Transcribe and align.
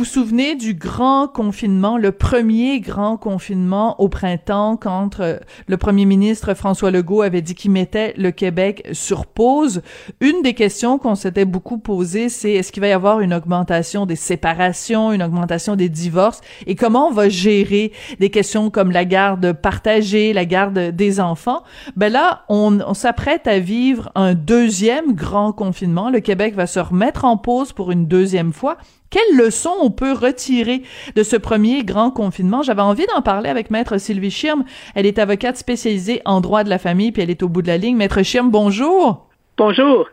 vous 0.00 0.06
souvenez 0.06 0.54
du 0.54 0.72
grand 0.72 1.28
confinement, 1.28 1.98
le 1.98 2.10
premier 2.10 2.80
grand 2.80 3.18
confinement 3.18 4.00
au 4.00 4.08
printemps 4.08 4.78
quand 4.78 5.20
euh, 5.20 5.38
le 5.66 5.76
premier 5.76 6.06
ministre 6.06 6.54
François 6.54 6.90
Legault 6.90 7.20
avait 7.20 7.42
dit 7.42 7.54
qu'il 7.54 7.70
mettait 7.70 8.14
le 8.16 8.30
Québec 8.30 8.88
sur 8.92 9.26
pause? 9.26 9.82
Une 10.22 10.40
des 10.40 10.54
questions 10.54 10.96
qu'on 10.96 11.16
s'était 11.16 11.44
beaucoup 11.44 11.76
posées, 11.76 12.30
c'est 12.30 12.52
est-ce 12.52 12.72
qu'il 12.72 12.80
va 12.80 12.88
y 12.88 12.92
avoir 12.92 13.20
une 13.20 13.34
augmentation 13.34 14.06
des 14.06 14.16
séparations, 14.16 15.12
une 15.12 15.22
augmentation 15.22 15.76
des 15.76 15.90
divorces? 15.90 16.40
Et 16.66 16.76
comment 16.76 17.08
on 17.08 17.12
va 17.12 17.28
gérer 17.28 17.92
des 18.20 18.30
questions 18.30 18.70
comme 18.70 18.92
la 18.92 19.04
garde 19.04 19.52
partagée, 19.52 20.32
la 20.32 20.46
garde 20.46 20.78
des 20.78 21.20
enfants? 21.20 21.62
Ben 21.94 22.10
là, 22.10 22.44
on, 22.48 22.94
s'apprête 22.94 23.46
à 23.46 23.58
vivre 23.58 24.10
un 24.14 24.32
deuxième 24.32 25.12
grand 25.12 25.52
confinement. 25.52 26.08
Le 26.08 26.20
Québec 26.20 26.54
va 26.54 26.66
se 26.66 26.80
remettre 26.80 27.26
en 27.26 27.36
pause 27.36 27.74
pour 27.74 27.90
une 27.90 28.06
deuxième 28.06 28.54
fois. 28.54 28.78
Quelles 29.10 29.36
leçons 29.36 29.74
on 29.82 29.89
peut 29.90 30.12
retirer 30.12 30.82
de 31.16 31.22
ce 31.22 31.36
premier 31.36 31.84
grand 31.84 32.10
confinement? 32.10 32.62
J'avais 32.62 32.82
envie 32.82 33.06
d'en 33.14 33.22
parler 33.22 33.48
avec 33.48 33.70
Maître 33.70 33.98
Sylvie 33.98 34.30
Schirm. 34.30 34.64
Elle 34.94 35.06
est 35.06 35.18
avocate 35.18 35.56
spécialisée 35.56 36.22
en 36.24 36.40
droit 36.40 36.64
de 36.64 36.70
la 36.70 36.78
famille, 36.78 37.12
puis 37.12 37.22
elle 37.22 37.30
est 37.30 37.42
au 37.42 37.48
bout 37.48 37.62
de 37.62 37.68
la 37.68 37.78
ligne. 37.78 37.96
Maître 37.96 38.22
Schirm, 38.22 38.50
bonjour. 38.50 39.28
Bonjour. 39.56 40.08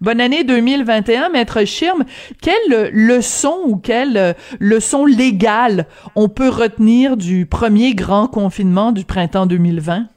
Bonne 0.00 0.20
année 0.20 0.42
2021, 0.42 1.28
Maître 1.28 1.64
Schirm. 1.64 2.04
Quelle 2.42 2.90
leçon 2.92 3.56
ou 3.66 3.76
quelle 3.76 4.34
leçon 4.58 5.06
légale 5.06 5.86
on 6.16 6.28
peut 6.28 6.48
retenir 6.48 7.16
du 7.16 7.46
premier 7.46 7.94
grand 7.94 8.26
confinement 8.26 8.90
du 8.90 9.04
printemps 9.04 9.46
2020? 9.46 10.08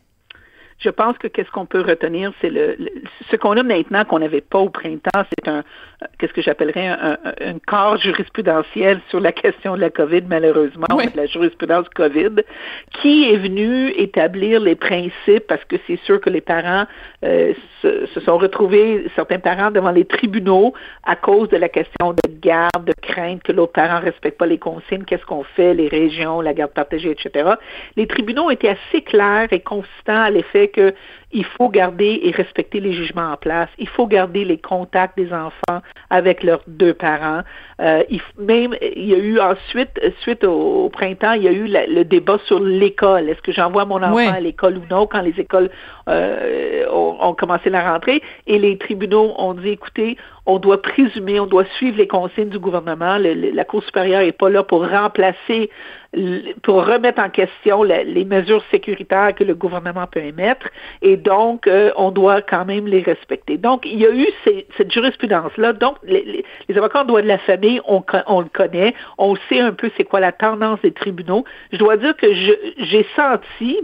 Je 0.79 0.89
pense 0.89 1.17
que 1.17 1.27
qu'est-ce 1.27 1.51
qu'on 1.51 1.65
peut 1.65 1.81
retenir, 1.81 2.33
c'est 2.41 2.49
le, 2.49 2.77
ce 3.29 3.35
qu'on 3.35 3.57
a 3.57 3.63
maintenant 3.63 4.05
qu'on 4.05 4.19
n'avait 4.19 4.41
pas 4.41 4.59
au 4.59 4.69
printemps, 4.69 5.23
c'est 5.37 5.47
un 5.47 5.63
qu'est-ce 6.17 6.33
que 6.33 6.41
j'appellerais 6.41 6.87
un, 6.87 7.17
un, 7.41 7.59
corps 7.65 7.97
jurisprudentiel 7.97 9.01
sur 9.09 9.19
la 9.19 9.31
question 9.31 9.75
de 9.75 9.81
la 9.81 9.89
COVID, 9.89 10.23
malheureusement, 10.27 10.87
Oui. 10.93 11.05
la 11.15 11.25
jurisprudence 11.25 11.87
COVID, 11.89 12.43
qui 13.01 13.31
est 13.31 13.37
venu 13.37 13.89
établir 13.97 14.59
les 14.59 14.75
principes? 14.75 15.47
Parce 15.47 15.63
que 15.65 15.75
c'est 15.87 15.99
sûr 16.03 16.21
que 16.21 16.29
les 16.29 16.41
parents 16.41 16.85
euh, 17.23 17.53
se, 17.81 18.05
se 18.07 18.19
sont 18.21 18.37
retrouvés, 18.37 19.05
certains 19.15 19.39
parents, 19.39 19.71
devant 19.71 19.91
les 19.91 20.05
tribunaux 20.05 20.73
à 21.03 21.15
cause 21.15 21.49
de 21.49 21.57
la 21.57 21.69
question 21.69 22.13
de 22.13 22.39
garde, 22.41 22.85
de 22.85 22.93
crainte 23.01 23.43
que 23.43 23.51
l'autre 23.51 23.73
parent 23.73 23.99
ne 23.99 24.05
respecte 24.05 24.37
pas 24.37 24.45
les 24.45 24.57
consignes, 24.57 25.03
qu'est-ce 25.05 25.25
qu'on 25.25 25.43
fait, 25.43 25.73
les 25.73 25.87
régions, 25.87 26.41
la 26.41 26.53
garde 26.53 26.71
partagée, 26.71 27.11
etc. 27.11 27.51
Les 27.95 28.07
tribunaux 28.07 28.51
étaient 28.51 28.69
assez 28.69 29.01
clairs 29.01 29.47
et 29.51 29.59
consistants 29.59 30.23
à 30.23 30.29
l'effet 30.29 30.67
que 30.67 30.93
il 31.31 31.43
faut 31.45 31.69
garder 31.69 32.19
et 32.23 32.31
respecter 32.31 32.79
les 32.79 32.93
jugements 32.93 33.31
en 33.33 33.37
place. 33.37 33.69
Il 33.77 33.87
faut 33.89 34.07
garder 34.07 34.45
les 34.45 34.57
contacts 34.57 35.17
des 35.17 35.31
enfants 35.33 35.81
avec 36.09 36.43
leurs 36.43 36.61
deux 36.67 36.93
parents. 36.93 37.41
Euh, 37.81 38.03
il, 38.09 38.21
même, 38.37 38.75
il 38.81 39.05
y 39.09 39.13
a 39.13 39.17
eu 39.17 39.39
ensuite, 39.39 39.99
suite 40.21 40.43
au, 40.43 40.85
au 40.85 40.89
printemps, 40.89 41.33
il 41.33 41.43
y 41.43 41.47
a 41.47 41.51
eu 41.51 41.65
la- 41.65 41.87
le 41.87 42.05
débat 42.05 42.37
sur 42.45 42.59
l'école. 42.59 43.29
Est-ce 43.29 43.41
que 43.41 43.51
j'envoie 43.51 43.85
mon 43.85 44.01
enfant 44.01 44.15
Oui. 44.15 44.27
à 44.27 44.39
l'école 44.39 44.77
ou 44.77 44.83
non? 44.89 45.07
Quand 45.07 45.21
les 45.21 45.37
écoles 45.39 45.69
euh, 46.07 46.85
ont, 46.91 47.17
ont 47.19 47.33
commencé 47.33 47.69
la 47.69 47.91
rentrée? 47.91 48.21
Et 48.47 48.59
les 48.59 48.77
tribunaux 48.77 49.33
ont 49.37 49.53
dit, 49.53 49.69
écoutez, 49.69 50.17
on 50.45 50.59
doit 50.59 50.81
présumer, 50.81 51.39
on 51.39 51.47
doit 51.47 51.65
suivre 51.77 51.97
les 51.97 52.07
consignes 52.07 52.49
du 52.49 52.59
gouvernement. 52.59 53.17
La 53.17 53.65
Cour 53.65 53.83
supérieure 53.83 54.21
n'est 54.21 54.31
pas 54.31 54.49
là 54.49 54.63
pour 54.63 54.87
remplacer, 54.87 55.71
pour 56.61 56.85
remettre 56.85 57.21
en 57.21 57.29
question 57.29 57.83
les 57.83 58.25
mesures 58.25 58.63
sécuritaires 58.71 59.33
que 59.33 59.43
le 59.43 59.55
gouvernement 59.55 60.05
peut 60.07 60.21
émettre. 60.21 60.67
Et 61.01 61.17
donc, 61.17 61.67
euh, 61.67 61.91
on 61.97 62.11
doit 62.11 62.41
quand 62.41 62.65
même 62.65 62.87
les 62.87 63.01
respecter. 63.01 63.57
Donc, 63.57 63.85
il 63.85 63.99
y 63.99 64.05
a 64.05 64.11
eu 64.11 64.27
cette 64.77 64.91
jurisprudence-là. 64.91 65.73
Donc, 65.73 65.97
les, 66.03 66.45
avocats 66.75 67.01
en 67.01 67.05
droit 67.05 67.21
de 67.21 67.27
la 67.27 67.39
famille, 67.39 67.81
on, 67.87 68.03
on 68.27 68.41
le 68.41 68.49
connaît, 68.49 68.93
on 69.17 69.35
sait 69.49 69.59
un 69.59 69.73
peu 69.73 69.89
c'est 69.97 70.03
quoi 70.03 70.19
la 70.19 70.31
tendance 70.31 70.79
des 70.81 70.91
tribunaux. 70.91 71.43
Je 71.71 71.77
dois 71.77 71.97
dire 71.97 72.15
que 72.15 72.31
j'ai 72.33 73.05
senti, 73.15 73.79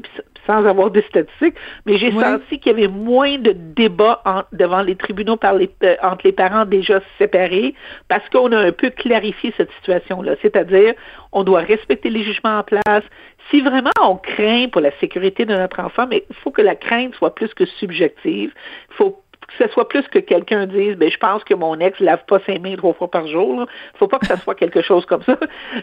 sans 0.47 0.65
avoir 0.65 0.89
des 0.91 1.01
statistiques, 1.03 1.55
mais 1.85 1.97
j'ai 1.97 2.11
Oui. 2.11 2.19
senti 2.23 2.59
qu'il 2.59 2.71
y 2.71 2.75
avait 2.75 2.87
moins 2.87 3.37
de 3.37 3.51
débats 3.51 4.21
en- 4.25 4.43
devant 4.51 4.81
les 4.81 4.95
tribunaux 4.95 5.37
par 5.37 5.53
les, 5.53 5.69
euh, 5.83 5.95
entre 6.01 6.25
les 6.25 6.31
parents 6.31 6.65
déjà 6.65 6.99
séparés 7.17 7.75
parce 8.07 8.27
qu'on 8.29 8.51
a 8.51 8.57
un 8.57 8.71
peu 8.71 8.89
clarifié 8.89 9.53
cette 9.57 9.71
situation-là. 9.73 10.35
C'est-à-dire, 10.41 10.93
on 11.31 11.43
doit 11.43 11.61
respecter 11.61 12.09
les 12.09 12.23
jugements 12.23 12.59
en 12.59 12.63
place. 12.63 13.03
Si 13.49 13.61
vraiment 13.61 13.91
on 14.01 14.15
craint 14.15 14.67
pour 14.71 14.81
la 14.81 14.91
sécurité 14.99 15.45
de 15.45 15.55
notre 15.55 15.79
enfant, 15.79 16.07
mais 16.09 16.23
il 16.29 16.35
faut 16.37 16.51
que 16.51 16.61
la 16.61 16.75
crainte 16.75 17.15
soit 17.15 17.35
plus 17.35 17.53
que 17.53 17.65
subjective. 17.65 18.51
Il 18.89 18.95
faut 18.95 19.21
que 19.57 19.65
ce 19.65 19.71
soit 19.73 19.87
plus 19.87 20.07
que 20.07 20.19
quelqu'un 20.19 20.65
dise, 20.65 20.95
ben, 20.95 21.11
je 21.11 21.17
pense 21.17 21.43
que 21.43 21.53
mon 21.53 21.79
ex 21.79 21.99
lave 21.99 22.23
pas 22.27 22.39
ses 22.45 22.59
mains 22.59 22.75
trois 22.75 22.93
fois 22.93 23.09
par 23.09 23.27
jour. 23.27 23.61
là. 23.61 23.65
faut 23.95 24.07
pas 24.07 24.19
que 24.19 24.27
ça 24.27 24.37
soit 24.37 24.55
quelque 24.55 24.81
chose 24.81 25.05
comme 25.05 25.23
ça. 25.23 25.37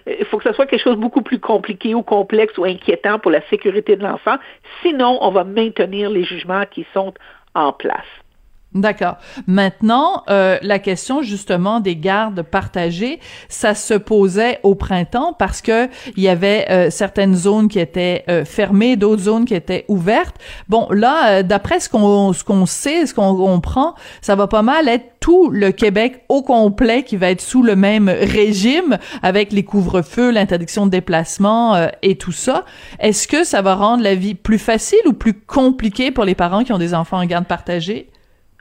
Il 0.06 0.24
faut 0.26 0.38
que 0.38 0.44
ce 0.44 0.52
soit 0.52 0.66
quelque 0.66 0.82
chose 0.82 0.96
de 0.96 1.00
beaucoup 1.00 1.22
plus 1.22 1.40
compliqué 1.40 1.94
ou 1.94 2.02
complexe 2.02 2.56
ou 2.58 2.64
inquiétant 2.64 3.18
pour 3.18 3.30
la 3.30 3.40
sécurité 3.48 3.96
de 3.96 4.02
l'enfant. 4.02 4.36
Sinon, 4.82 5.18
on 5.20 5.30
va 5.30 5.44
maintenir 5.44 6.10
les 6.10 6.24
jugements 6.24 6.64
qui 6.70 6.86
sont 6.92 7.14
en 7.54 7.72
place. 7.72 8.06
D'accord. 8.74 9.16
Maintenant, 9.46 10.24
euh, 10.28 10.58
la 10.60 10.78
question 10.78 11.22
justement 11.22 11.80
des 11.80 11.96
gardes 11.96 12.42
partagées, 12.42 13.18
ça 13.48 13.74
se 13.74 13.94
posait 13.94 14.60
au 14.62 14.74
printemps 14.74 15.32
parce 15.32 15.62
que 15.62 15.88
il 16.18 16.22
y 16.22 16.28
avait 16.28 16.66
euh, 16.68 16.90
certaines 16.90 17.34
zones 17.34 17.68
qui 17.68 17.78
étaient 17.78 18.24
euh, 18.28 18.44
fermées, 18.44 18.96
d'autres 18.96 19.22
zones 19.22 19.46
qui 19.46 19.54
étaient 19.54 19.86
ouvertes. 19.88 20.36
Bon, 20.68 20.86
là, 20.90 21.38
euh, 21.38 21.42
d'après 21.42 21.80
ce 21.80 21.88
qu'on 21.88 22.34
ce 22.34 22.44
qu'on 22.44 22.66
sait, 22.66 23.06
ce 23.06 23.14
qu'on 23.14 23.34
comprend, 23.36 23.94
ça 24.20 24.36
va 24.36 24.48
pas 24.48 24.60
mal 24.60 24.86
être 24.86 25.14
tout 25.18 25.48
le 25.48 25.72
Québec 25.72 26.24
au 26.28 26.42
complet 26.42 27.04
qui 27.04 27.16
va 27.16 27.30
être 27.30 27.40
sous 27.40 27.62
le 27.62 27.74
même 27.74 28.10
régime 28.10 28.98
avec 29.22 29.50
les 29.50 29.64
couvre-feux, 29.64 30.30
l'interdiction 30.30 30.84
de 30.84 30.90
déplacement 30.90 31.88
et 32.02 32.16
tout 32.16 32.32
ça. 32.32 32.66
Est-ce 33.00 33.26
que 33.26 33.44
ça 33.44 33.62
va 33.62 33.74
rendre 33.74 34.02
la 34.02 34.14
vie 34.14 34.34
plus 34.34 34.58
facile 34.58 35.00
ou 35.06 35.14
plus 35.14 35.32
compliquée 35.32 36.10
pour 36.10 36.24
les 36.24 36.34
parents 36.34 36.64
qui 36.64 36.72
ont 36.74 36.78
des 36.78 36.92
enfants 36.92 37.18
en 37.18 37.24
garde 37.24 37.46
partagée? 37.46 38.10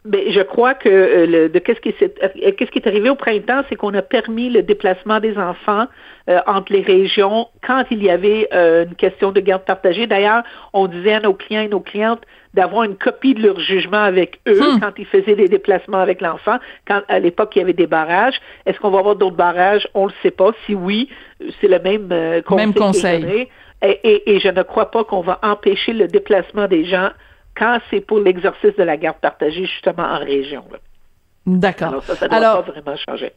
Ben, 0.05 0.21
je 0.31 0.39
crois 0.41 0.73
que 0.73 0.87
euh, 0.87 1.25
le, 1.25 1.49
de 1.49 1.59
qu'est-ce 1.59 1.81
qui 1.81 1.93
s'est 1.99 2.13
euh, 2.23 2.51
qu'est-ce 2.57 2.71
qui 2.71 2.79
est 2.79 2.87
arrivé 2.87 3.09
au 3.09 3.15
printemps, 3.15 3.63
c'est 3.67 3.75
qu'on 3.75 3.93
a 3.93 4.01
permis 4.01 4.49
le 4.49 4.61
déplacement 4.63 5.19
des 5.19 5.37
enfants 5.37 5.85
euh, 6.29 6.39
entre 6.47 6.71
les 6.71 6.81
régions 6.81 7.47
quand 7.65 7.83
il 7.91 8.01
y 8.03 8.09
avait 8.09 8.47
euh, 8.53 8.85
une 8.85 8.95
question 8.95 9.31
de 9.33 9.41
garde 9.41 9.63
partagée. 9.65 10.07
D'ailleurs, 10.07 10.43
on 10.71 10.87
disait 10.87 11.13
à 11.15 11.19
nos 11.19 11.33
clients 11.33 11.61
et 11.61 11.67
nos 11.67 11.81
clientes 11.81 12.21
d'avoir 12.53 12.83
une 12.83 12.95
copie 12.95 13.33
de 13.33 13.43
leur 13.45 13.59
jugement 13.59 14.01
avec 14.03 14.39
eux 14.47 14.57
Hmm. 14.75 14.79
quand 14.79 14.91
ils 14.97 15.05
faisaient 15.05 15.35
des 15.35 15.49
déplacements 15.49 15.99
avec 15.99 16.21
l'enfant. 16.21 16.57
Quand 16.87 17.01
à 17.09 17.19
l'époque 17.19 17.55
il 17.55 17.59
y 17.59 17.61
avait 17.63 17.73
des 17.73 17.87
barrages, 17.87 18.39
est-ce 18.65 18.79
qu'on 18.79 18.91
va 18.91 18.99
avoir 18.99 19.15
d'autres 19.17 19.35
barrages? 19.35 19.87
On 19.93 20.05
le 20.05 20.13
sait 20.23 20.31
pas. 20.31 20.51
Si 20.65 20.73
oui, 20.73 21.09
c'est 21.59 21.67
le 21.67 21.79
même 21.79 22.07
euh, 22.11 22.41
conseil. 22.43 22.65
Même 22.65 22.73
conseil. 22.75 23.47
Et, 23.83 23.99
et- 24.03 24.35
et 24.35 24.39
je 24.39 24.47
ne 24.47 24.63
crois 24.63 24.89
pas 24.89 25.03
qu'on 25.03 25.21
va 25.21 25.39
empêcher 25.43 25.91
le 25.93 26.07
déplacement 26.07 26.67
des 26.67 26.85
gens 26.85 27.09
quand 27.57 27.80
c'est 27.89 28.01
pour 28.01 28.19
l'exercice 28.19 28.75
de 28.75 28.83
la 28.83 28.98
garde 28.98 29.18
partagée 29.18 29.65
justement 29.65 30.04
en 30.04 30.19
région. 30.19 30.63
D'accord. 31.45 31.88
Alors 31.89 32.04
ça, 32.04 32.15
ça 32.15 32.25
ne 32.25 32.30
doit 32.30 32.38
Alors, 32.38 32.65
pas 32.65 32.71
vraiment 32.71 32.98
changer. 32.98 33.31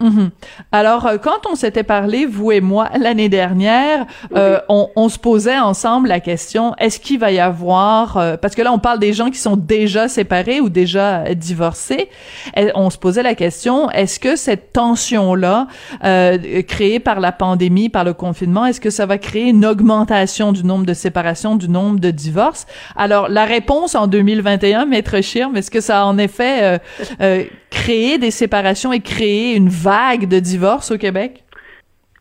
Mhm. 0.00 0.30
Alors, 0.72 1.06
euh, 1.06 1.18
quand 1.18 1.46
on 1.50 1.54
s'était 1.54 1.84
parlé, 1.84 2.26
vous 2.26 2.50
et 2.50 2.60
moi, 2.60 2.88
l'année 2.98 3.28
dernière, 3.28 4.06
euh, 4.34 4.58
on, 4.68 4.88
on 4.96 5.08
se 5.08 5.18
posait 5.18 5.58
ensemble 5.58 6.08
la 6.08 6.20
question, 6.20 6.74
est-ce 6.78 6.98
qu'il 6.98 7.18
va 7.20 7.30
y 7.30 7.38
avoir, 7.38 8.16
euh, 8.16 8.36
parce 8.36 8.54
que 8.54 8.62
là, 8.62 8.72
on 8.72 8.78
parle 8.78 8.98
des 8.98 9.12
gens 9.12 9.30
qui 9.30 9.38
sont 9.38 9.56
déjà 9.56 10.08
séparés 10.08 10.60
ou 10.60 10.68
déjà 10.68 11.34
divorcés, 11.34 12.08
Et 12.56 12.70
on 12.74 12.90
se 12.90 12.98
posait 12.98 13.22
la 13.22 13.34
question, 13.34 13.90
est-ce 13.90 14.18
que 14.18 14.36
cette 14.36 14.72
tension-là, 14.72 15.68
euh, 16.04 16.62
créée 16.62 16.98
par 16.98 17.20
la 17.20 17.32
pandémie, 17.32 17.88
par 17.88 18.04
le 18.04 18.14
confinement, 18.14 18.66
est-ce 18.66 18.80
que 18.80 18.90
ça 18.90 19.06
va 19.06 19.18
créer 19.18 19.50
une 19.50 19.64
augmentation 19.64 20.52
du 20.52 20.64
nombre 20.64 20.86
de 20.86 20.94
séparations, 20.94 21.56
du 21.56 21.68
nombre 21.68 22.00
de 22.00 22.10
divorces? 22.10 22.66
Alors, 22.96 23.28
la 23.28 23.44
réponse 23.44 23.94
en 23.94 24.08
2021, 24.08 24.86
Maître 24.86 25.20
Schirm, 25.20 25.56
est-ce 25.56 25.70
que 25.70 25.80
ça 25.80 26.02
a 26.02 26.04
en 26.04 26.18
effet 26.18 26.80
créé 27.74 28.18
des 28.18 28.30
séparations 28.30 28.92
et 28.92 29.00
créé 29.00 29.54
une 29.54 29.68
vague 29.84 30.26
de 30.28 30.38
divorces 30.40 30.90
au 30.90 30.98
Québec? 30.98 31.44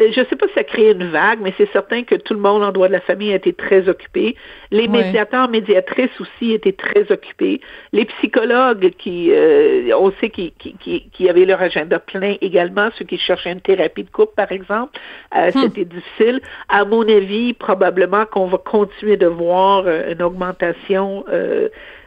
euh, 0.01 0.11
je 0.11 0.21
ne 0.21 0.25
sais 0.25 0.35
pas 0.35 0.47
si 0.47 0.53
ça 0.53 0.63
crée 0.63 0.91
une 0.91 1.09
vague, 1.09 1.39
mais 1.41 1.53
c'est 1.57 1.71
certain 1.71 2.03
que 2.03 2.15
tout 2.15 2.33
le 2.33 2.39
monde 2.39 2.63
en 2.63 2.71
droit 2.71 2.87
de 2.87 2.93
la 2.93 3.01
famille 3.01 3.31
a 3.31 3.35
été 3.35 3.53
très 3.53 3.87
occupé. 3.87 4.35
Les 4.71 4.87
médiateurs, 4.87 5.49
médiatrices 5.49 6.19
aussi 6.19 6.53
étaient 6.53 6.73
très 6.73 7.11
occupés. 7.11 7.61
Les 7.91 8.05
psychologues 8.05 8.91
qui, 8.97 9.31
euh, 9.31 9.91
on 9.97 10.11
sait 10.19 10.29
qui, 10.29 10.51
qui, 10.57 10.75
qui, 11.11 11.29
avaient 11.29 11.45
leur 11.45 11.61
agenda 11.61 11.99
plein 11.99 12.35
également, 12.41 12.89
ceux 12.97 13.05
qui 13.05 13.17
cherchaient 13.19 13.51
une 13.51 13.61
thérapie 13.61 14.03
de 14.03 14.09
couple, 14.09 14.33
par 14.35 14.51
exemple, 14.51 14.99
euh, 15.35 15.49
hmm. 15.53 15.61
c'était 15.61 15.85
difficile. 15.85 16.41
À 16.69 16.85
mon 16.85 17.07
avis, 17.07 17.53
probablement 17.53 18.25
qu'on 18.25 18.47
va 18.47 18.57
continuer 18.57 19.17
de 19.17 19.27
voir 19.27 19.87
une 19.87 20.21
augmentation 20.23 21.23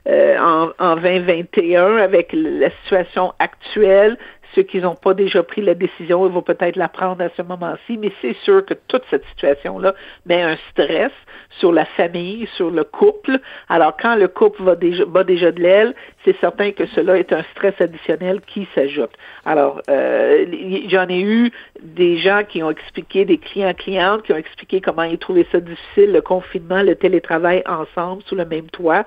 en, 0.08 0.68
en 0.78 0.96
2021 0.96 1.96
avec 1.96 2.30
la 2.32 2.70
situation 2.82 3.32
actuelle 3.38 4.16
ceux 4.54 4.62
qui 4.62 4.78
n'ont 4.78 4.94
pas 4.94 5.14
déjà 5.14 5.42
pris 5.42 5.62
la 5.62 5.74
décision, 5.74 6.26
ils 6.26 6.32
vont 6.32 6.42
peut-être 6.42 6.76
la 6.76 6.88
prendre 6.88 7.22
à 7.22 7.28
ce 7.36 7.42
moment-ci, 7.42 7.98
mais 7.98 8.12
c'est 8.20 8.36
sûr 8.44 8.64
que 8.64 8.74
toute 8.88 9.02
cette 9.10 9.24
situation-là 9.26 9.94
met 10.26 10.42
un 10.42 10.56
stress 10.70 11.12
sur 11.58 11.72
la 11.72 11.84
famille, 11.84 12.46
sur 12.56 12.70
le 12.70 12.84
couple. 12.84 13.38
Alors, 13.68 13.96
quand 13.96 14.16
le 14.16 14.28
couple 14.28 14.62
va 14.62 14.76
déjà, 14.76 15.04
déjà 15.24 15.52
de 15.52 15.60
l'aile, 15.60 15.94
c'est 16.24 16.36
certain 16.40 16.72
que 16.72 16.86
cela 16.86 17.18
est 17.18 17.32
un 17.32 17.42
stress 17.52 17.74
additionnel 17.80 18.40
qui 18.46 18.68
s'ajoute. 18.74 19.12
Alors, 19.44 19.80
euh, 19.88 20.44
j'en 20.88 21.08
ai 21.08 21.20
eu 21.20 21.52
des 21.80 22.18
gens 22.18 22.42
qui 22.46 22.62
ont 22.62 22.70
expliqué, 22.70 23.24
des 23.24 23.38
clients 23.38 23.74
clientes 23.74 24.22
qui 24.22 24.32
ont 24.32 24.36
expliqué 24.36 24.80
comment 24.80 25.04
ils 25.04 25.18
trouvaient 25.18 25.46
ça 25.52 25.60
difficile, 25.60 26.12
le 26.12 26.20
confinement, 26.20 26.82
le 26.82 26.94
télétravail 26.94 27.62
ensemble 27.66 28.22
sous 28.26 28.34
le 28.34 28.44
même 28.44 28.68
toit. 28.70 29.04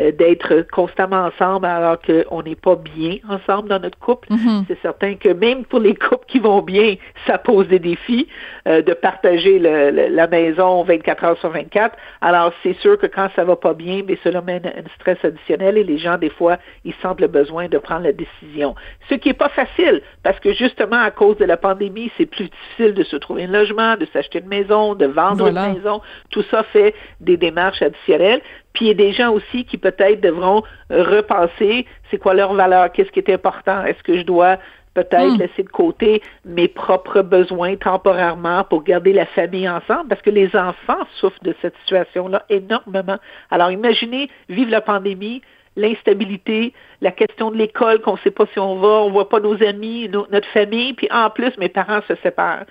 Euh, 0.00 0.10
d'être 0.10 0.66
constamment 0.72 1.26
ensemble 1.26 1.66
alors 1.66 1.98
qu'on 2.00 2.42
n'est 2.42 2.56
pas 2.56 2.76
bien 2.76 3.16
ensemble 3.28 3.68
dans 3.68 3.78
notre 3.78 3.98
couple. 3.98 4.26
Mm-hmm. 4.30 4.64
C'est 4.66 4.80
certain 4.80 5.16
que 5.16 5.28
même 5.28 5.66
pour 5.66 5.80
les 5.80 5.94
couples 5.94 6.24
qui 6.26 6.38
vont 6.38 6.62
bien, 6.62 6.94
ça 7.26 7.36
pose 7.36 7.68
des 7.68 7.78
défis 7.78 8.26
euh, 8.66 8.80
de 8.80 8.94
partager 8.94 9.58
la 9.58 10.26
maison 10.28 10.82
24 10.82 11.24
heures 11.24 11.38
sur 11.40 11.50
24. 11.50 11.94
Alors 12.22 12.54
c'est 12.62 12.72
sûr 12.78 12.98
que 12.98 13.06
quand 13.06 13.28
ça 13.36 13.44
va 13.44 13.54
pas 13.54 13.74
bien, 13.74 14.00
mais 14.06 14.18
cela 14.24 14.40
mène 14.40 14.64
à 14.64 14.70
un 14.70 14.88
stress 14.98 15.18
additionnel 15.22 15.76
et 15.76 15.84
les 15.84 15.98
gens 15.98 16.16
des 16.16 16.30
fois 16.30 16.56
ils 16.86 16.94
sentent 17.02 17.20
le 17.20 17.28
besoin 17.28 17.68
de 17.68 17.76
prendre 17.76 18.04
la 18.04 18.12
décision. 18.12 18.74
Ce 19.10 19.14
qui 19.16 19.28
est 19.28 19.34
pas 19.34 19.50
facile 19.50 20.00
parce 20.22 20.40
que 20.40 20.54
justement 20.54 21.02
à 21.02 21.10
cause 21.10 21.36
de 21.36 21.44
la 21.44 21.58
pandémie, 21.58 22.10
c'est 22.16 22.24
plus 22.24 22.48
difficile 22.48 22.94
de 22.94 23.02
se 23.04 23.16
trouver 23.16 23.44
un 23.44 23.48
logement, 23.48 23.96
de 23.98 24.06
s'acheter 24.10 24.38
une 24.38 24.48
maison, 24.48 24.94
de 24.94 25.04
vendre 25.04 25.48
une 25.48 25.74
maison. 25.74 26.00
Tout 26.30 26.44
ça 26.50 26.62
fait 26.62 26.94
des 27.20 27.36
démarches 27.36 27.82
additionnelles. 27.82 28.40
Puis 28.72 28.86
il 28.86 28.88
y 28.88 28.90
a 28.90 28.94
des 28.94 29.12
gens 29.12 29.32
aussi 29.32 29.64
qui 29.64 29.78
peut-être 29.78 30.20
devront 30.20 30.62
euh, 30.90 31.02
repasser 31.02 31.86
c'est 32.10 32.18
quoi 32.18 32.34
leur 32.34 32.54
valeur, 32.54 32.92
qu'est-ce 32.92 33.10
qui 33.10 33.20
est 33.20 33.30
important, 33.30 33.84
est-ce 33.84 34.02
que 34.02 34.18
je 34.18 34.22
dois 34.22 34.58
peut-être 34.94 35.36
hmm. 35.36 35.38
laisser 35.38 35.62
de 35.62 35.68
côté 35.68 36.22
mes 36.44 36.68
propres 36.68 37.22
besoins 37.22 37.76
temporairement 37.76 38.64
pour 38.64 38.82
garder 38.82 39.12
la 39.12 39.26
famille 39.26 39.68
ensemble, 39.68 40.08
parce 40.08 40.22
que 40.22 40.30
les 40.30 40.54
enfants 40.54 41.06
souffrent 41.14 41.42
de 41.42 41.54
cette 41.62 41.76
situation-là 41.78 42.44
énormément. 42.50 43.16
Alors 43.50 43.70
imaginez 43.70 44.28
vivre 44.48 44.70
la 44.70 44.80
pandémie, 44.82 45.42
l'instabilité, 45.76 46.74
la 47.00 47.10
question 47.10 47.50
de 47.50 47.56
l'école, 47.56 48.00
qu'on 48.00 48.12
ne 48.12 48.18
sait 48.18 48.30
pas 48.30 48.44
si 48.52 48.58
on 48.58 48.76
va, 48.76 48.88
on 48.88 49.10
voit 49.10 49.28
pas 49.28 49.40
nos 49.40 49.62
amis, 49.62 50.08
notre 50.08 50.48
famille, 50.48 50.92
puis 50.92 51.08
en 51.10 51.30
plus 51.30 51.56
mes 51.58 51.68
parents 51.70 52.00
se 52.06 52.14
séparent. 52.16 52.64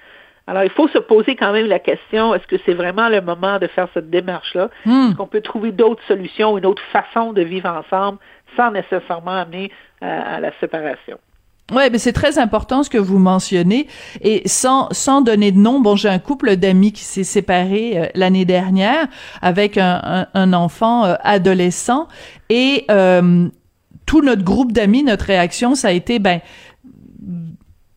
Alors, 0.47 0.63
il 0.63 0.69
faut 0.71 0.88
se 0.88 0.97
poser 0.97 1.35
quand 1.35 1.53
même 1.53 1.67
la 1.67 1.79
question, 1.79 2.33
est-ce 2.33 2.47
que 2.47 2.57
c'est 2.65 2.73
vraiment 2.73 3.09
le 3.09 3.21
moment 3.21 3.59
de 3.59 3.67
faire 3.67 3.88
cette 3.93 4.09
démarche-là? 4.09 4.69
Hmm. 4.85 5.07
Est-ce 5.07 5.15
qu'on 5.15 5.27
peut 5.27 5.41
trouver 5.41 5.71
d'autres 5.71 6.03
solutions, 6.07 6.57
une 6.57 6.65
autre 6.65 6.81
façon 6.91 7.31
de 7.31 7.41
vivre 7.41 7.69
ensemble 7.69 8.17
sans 8.57 8.71
nécessairement 8.71 9.31
amener 9.31 9.71
euh, 10.03 10.38
à 10.38 10.39
la 10.39 10.51
séparation? 10.59 11.17
Oui, 11.71 11.83
mais 11.89 11.99
c'est 11.99 12.11
très 12.11 12.38
important 12.38 12.83
ce 12.83 12.89
que 12.89 12.97
vous 12.97 13.17
mentionnez. 13.17 13.88
Et 14.21 14.41
sans, 14.45 14.89
sans 14.91 15.21
donner 15.21 15.51
de 15.51 15.57
nom, 15.57 15.79
bon, 15.79 15.95
j'ai 15.95 16.09
un 16.09 16.19
couple 16.19 16.57
d'amis 16.57 16.91
qui 16.91 17.03
s'est 17.03 17.23
séparé 17.23 17.93
euh, 17.95 18.05
l'année 18.13 18.43
dernière 18.43 19.07
avec 19.41 19.77
un, 19.77 20.27
un, 20.33 20.53
enfant 20.53 21.05
euh, 21.05 21.15
adolescent. 21.21 22.07
Et 22.49 22.88
tout 24.05 24.21
notre 24.21 24.43
groupe 24.43 24.73
d'amis, 24.73 25.03
notre 25.03 25.25
réaction, 25.25 25.73
ça 25.73 25.88
a 25.88 25.91
été, 25.91 26.19
ben, 26.19 26.41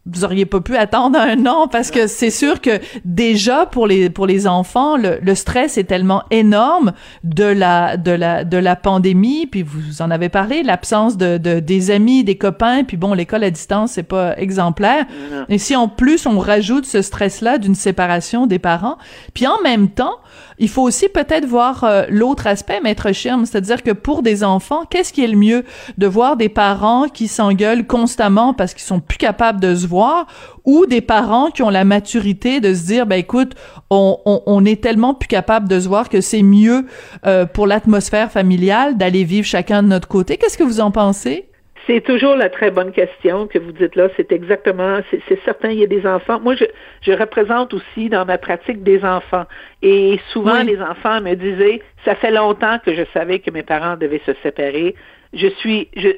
vous 0.07 0.25
auriez 0.25 0.45
pas 0.45 0.61
pu 0.61 0.77
attendre 0.77 1.19
un 1.19 1.47
an 1.47 1.67
parce 1.67 1.91
que 1.91 2.07
c'est 2.07 2.31
sûr 2.31 2.61
que 2.61 2.79
déjà 3.07 3.65
pour 3.65 3.87
les 3.87 4.11
pour 4.11 4.27
les 4.27 4.47
enfants 4.47 4.99
le, 4.99 5.19
le, 5.23 5.35
stress 5.35 5.79
est 5.79 5.85
tellement 5.85 6.25
énorme 6.31 6.93
de 7.23 7.45
la 7.45 7.97
de 7.97 8.11
la 8.11 8.45
de 8.45 8.59
la 8.59 8.77
pandémie 8.77 9.47
puis 9.47 9.63
vous 9.63 10.03
en 10.03 10.11
avez 10.11 10.29
parlé 10.29 10.63
l'absence 10.63 11.17
de, 11.17 11.39
de, 11.39 11.59
des 11.59 11.91
amis 11.91 12.23
des 12.23 12.37
copains 12.37 12.85
puis 12.85 12.99
bon 12.99 13.15
l'école 13.15 13.45
à 13.45 13.51
distance 13.51 13.93
c'est 13.93 14.03
pas 14.03 14.37
exemplaire. 14.37 15.07
Et 15.49 15.57
si 15.57 15.75
en 15.75 15.89
plus 15.89 16.27
on 16.27 16.39
rajoute 16.39 16.85
ce 16.85 17.01
stress 17.01 17.41
là 17.41 17.57
d'une 17.57 17.75
séparation 17.75 18.47
des 18.47 18.59
parents 18.59 18.99
puis 19.33 19.47
en 19.47 19.61
même 19.63 19.89
temps 19.89 20.19
il 20.59 20.69
faut 20.69 20.83
aussi 20.83 21.09
peut-être 21.09 21.47
voir 21.47 21.85
euh, 21.85 22.05
l'autre 22.09 22.47
aspect, 22.47 22.81
maître 22.81 23.13
Schirm, 23.13 23.45
c'est-à-dire 23.45 23.83
que 23.83 23.91
pour 23.91 24.23
des 24.23 24.45
enfants, 24.45 24.85
qu'est-ce 24.89 25.13
qui 25.13 25.25
est 25.25 25.29
le 25.29 25.37
mieux 25.37 25.65
de 25.99 26.07
voir 26.07 26.37
des 26.37 26.49
parents 26.49 27.09
qui 27.09 27.29
s'engueulent 27.29 27.87
constamment 27.87 28.55
parce 28.55 28.75
qu'ils 28.75 28.85
sont 28.85 29.01
plus 29.01 29.19
capables 29.19 29.61
de 29.61 29.75
se 29.75 29.87
voir 29.95 30.27
ou 30.65 30.87
des 30.87 31.01
parents 31.01 31.51
qui 31.51 31.63
ont 31.63 31.71
la 31.71 31.85
maturité 31.85 32.61
de 32.61 32.75
se 32.75 32.87
dire 32.87 33.07
ben 33.07 33.17
écoute, 33.17 33.53
on, 33.91 34.19
on, 34.25 34.65
est 34.65 34.83
tellement 34.83 35.15
plus 35.15 35.29
capable 35.29 35.69
de 35.69 35.79
se 35.79 35.89
voir 35.89 36.09
que 36.09 36.21
c'est 36.21 36.43
mieux 36.43 36.87
euh, 37.27 37.47
pour 37.47 37.67
l'atmosphère 37.67 38.31
familiale 38.31 38.97
d'aller 38.97 39.25
vivre 39.25 39.47
chacun 39.47 39.83
de 39.83 39.89
notre 39.89 40.09
côté. 40.09 40.37
Qu'est-ce 40.37 40.59
que 40.59 40.65
vous 40.65 40.81
en 40.81 40.91
pensez? 40.91 41.49
C'est 41.87 42.01
toujours 42.01 42.35
la 42.35 42.49
très 42.49 42.71
bonne 42.71 42.93
question 42.93 43.47
que 43.47 43.59
vous 43.59 43.73
dites 43.73 43.95
là. 43.95 44.09
C'est 44.17 44.33
exactement, 44.33 45.01
c'est 45.11 45.45
certain, 45.45 45.71
il 45.71 45.81
y 45.81 45.85
a 45.85 45.87
des 45.87 46.07
enfants. 46.07 46.41
Moi, 46.41 46.55
je, 46.55 46.65
je 47.03 47.13
représente 47.13 47.75
aussi 47.75 48.09
dans 48.09 48.25
ma 48.25 48.39
pratique 48.39 48.83
des 48.83 49.05
enfants. 49.05 49.45
Et 49.83 50.19
souvent, 50.33 50.63
les 50.63 50.81
enfants 50.81 51.21
me 51.21 51.35
disaient, 51.35 51.83
ça 52.07 52.15
fait 52.15 52.31
longtemps 52.31 52.79
que 52.85 52.95
je 52.95 53.03
savais 53.13 53.39
que 53.39 53.51
mes 53.51 53.63
parents 53.63 53.97
devaient 53.97 54.23
se 54.25 54.33
séparer. 54.43 54.95
Je 55.35 55.49
suis, 55.49 55.89
je, 55.95 56.09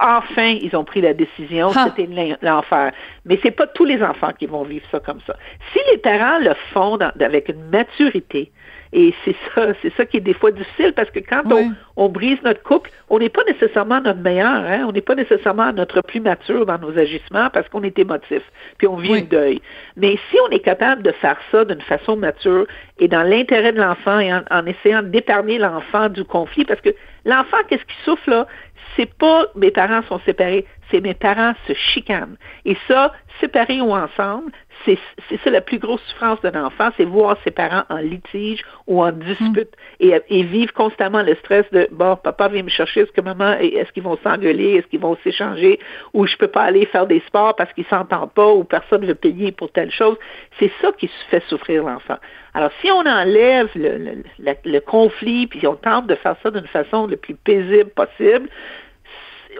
enfin, 0.00 0.56
ils 0.60 0.74
ont 0.76 0.84
pris 0.84 1.00
la 1.00 1.14
décision. 1.14 1.70
C'était 1.70 2.08
l'enfer. 2.42 2.92
Mais 3.24 3.38
c'est 3.42 3.50
pas 3.50 3.66
tous 3.66 3.84
les 3.84 4.02
enfants 4.02 4.32
qui 4.38 4.46
vont 4.46 4.64
vivre 4.64 4.84
ça 4.90 5.00
comme 5.00 5.20
ça. 5.26 5.36
Si 5.72 5.78
les 5.90 5.98
parents 5.98 6.38
le 6.38 6.54
font 6.72 6.96
avec 6.96 7.48
une 7.48 7.68
maturité, 7.70 8.52
et 8.92 9.14
c'est 9.24 9.36
ça, 9.54 9.68
c'est 9.82 9.94
ça 9.94 10.04
qui 10.04 10.16
est 10.16 10.20
des 10.20 10.34
fois 10.34 10.50
difficile 10.50 10.92
parce 10.94 11.10
que 11.10 11.20
quand 11.20 11.42
on, 11.52 11.72
on, 11.96 12.08
brise 12.08 12.38
notre 12.42 12.62
couple, 12.64 12.90
on 13.08 13.20
n'est 13.20 13.28
pas 13.28 13.44
nécessairement 13.44 14.00
notre 14.00 14.18
meilleur, 14.18 14.48
hein? 14.48 14.84
on 14.88 14.90
n'est 14.90 15.00
pas 15.00 15.14
nécessairement 15.14 15.72
notre 15.72 16.00
plus 16.00 16.20
mature 16.20 16.66
dans 16.66 16.78
nos 16.78 16.98
agissements 16.98 17.50
parce 17.50 17.68
qu'on 17.68 17.84
est 17.84 17.96
émotif, 18.00 18.42
puis 18.78 18.88
on 18.88 18.96
vit 18.96 19.14
un 19.14 19.20
deuil. 19.22 19.62
Mais 19.96 20.18
si 20.30 20.38
on 20.44 20.50
est 20.50 20.60
capable 20.60 21.02
de 21.02 21.12
faire 21.12 21.38
ça 21.52 21.64
d'une 21.64 21.80
façon 21.82 22.16
mature 22.16 22.66
et 22.98 23.06
dans 23.06 23.22
l'intérêt 23.22 23.72
de 23.72 23.80
l'enfant 23.80 24.18
et 24.18 24.34
en, 24.34 24.42
en 24.50 24.66
essayant 24.66 25.02
d'épargner 25.02 25.58
l'enfant 25.58 26.08
du 26.08 26.24
conflit, 26.24 26.64
parce 26.64 26.80
que 26.80 26.90
l'enfant, 27.24 27.58
qu'est-ce 27.68 27.84
qui 27.84 27.96
souffre 28.04 28.28
là? 28.28 28.46
C'est 28.96 29.12
pas 29.14 29.46
mes 29.54 29.70
parents 29.70 30.02
sont 30.08 30.20
séparés, 30.20 30.66
c'est 30.90 31.00
mes 31.00 31.14
parents 31.14 31.54
se 31.66 31.72
chicanent. 31.74 32.36
Et 32.64 32.76
ça, 32.88 33.12
séparés 33.40 33.80
ou 33.80 33.92
ensemble, 33.92 34.52
c'est 34.84 34.98
ça 35.44 35.50
la 35.50 35.60
plus 35.60 35.78
grosse 35.78 36.00
souffrance 36.08 36.40
d'un 36.40 36.64
enfant, 36.64 36.90
c'est 36.96 37.04
voir 37.04 37.36
ses 37.44 37.50
parents 37.50 37.82
en 37.90 37.98
litige 37.98 38.64
ou 38.86 39.02
en 39.02 39.12
dispute 39.12 39.70
et, 40.00 40.14
et, 40.28 40.42
vivre 40.42 40.72
constamment 40.72 41.22
le 41.22 41.34
stress 41.36 41.66
de 41.70 41.86
bon, 41.90 42.16
papa 42.16 42.48
vient 42.48 42.62
me 42.62 42.70
chercher, 42.70 43.00
est-ce 43.00 43.12
que 43.12 43.20
maman, 43.20 43.52
est-ce 43.60 43.92
qu'ils 43.92 44.02
vont 44.02 44.18
s'engueuler, 44.22 44.76
est-ce 44.76 44.86
qu'ils 44.86 45.00
vont 45.00 45.16
s'échanger, 45.22 45.78
ou 46.14 46.26
je 46.26 46.36
peux 46.36 46.48
pas 46.48 46.62
aller 46.62 46.86
faire 46.86 47.06
des 47.06 47.20
sports 47.26 47.54
parce 47.56 47.72
qu'ils 47.74 47.86
s'entendent 47.86 48.32
pas, 48.32 48.48
ou 48.48 48.64
personne 48.64 49.04
veut 49.04 49.14
payer 49.14 49.52
pour 49.52 49.70
telle 49.70 49.90
chose. 49.90 50.16
C'est 50.58 50.72
ça 50.80 50.92
qui 50.92 51.10
fait 51.30 51.42
souffrir 51.48 51.84
l'enfant. 51.84 52.16
Alors, 52.54 52.70
si 52.80 52.90
on 52.90 53.00
enlève 53.00 53.68
le, 53.74 54.22
le, 54.38 54.54
le 54.64 54.80
conflit, 54.80 55.46
puis 55.46 55.66
on 55.66 55.76
tente 55.76 56.06
de 56.06 56.14
faire 56.16 56.36
ça 56.42 56.50
d'une 56.50 56.66
façon 56.66 57.06
le 57.06 57.16
plus 57.16 57.34
paisible 57.34 57.90
possible, 57.90 58.48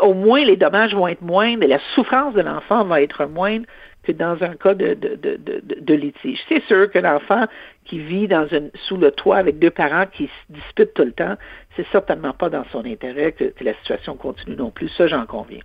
au 0.01 0.15
moins 0.15 0.45
les 0.45 0.57
dommages 0.57 0.95
vont 0.95 1.09
être 1.09 1.23
moindres 1.23 1.63
et 1.63 1.67
la 1.67 1.81
souffrance 1.95 2.35
de 2.35 2.41
l'enfant 2.41 2.85
va 2.85 3.03
être 3.03 3.27
moindre 3.27 3.67
que 4.03 4.13
dans 4.13 4.43
un 4.43 4.55
cas 4.55 4.75
de, 4.75 4.95
de, 4.95 5.17
de, 5.17 5.63
de, 5.79 5.95
litige. 5.95 6.41
C'est 6.49 6.63
sûr 6.65 6.91
que 6.91 6.99
l'enfant 6.99 7.47
qui 7.85 7.99
vit 7.99 8.29
dans 8.29 8.47
une, 8.49 8.71
sous 8.87 8.97
le 8.97 9.11
toit 9.11 9.37
avec 9.37 9.59
deux 9.59 9.71
parents 9.71 10.07
qui 10.07 10.27
se 10.27 10.53
disputent 10.53 10.95
tout 10.95 11.05
le 11.05 11.13
temps, 11.13 11.37
c'est 11.77 11.87
certainement 11.89 12.33
pas 12.33 12.49
dans 12.49 12.65
son 12.73 12.85
intérêt 12.85 13.33
que 13.33 13.53
la 13.61 13.75
situation 13.75 14.17
continue 14.17 14.57
non 14.57 14.71
plus. 14.71 14.89
Ça, 14.89 15.07
j'en 15.07 15.27
conviens. 15.27 15.61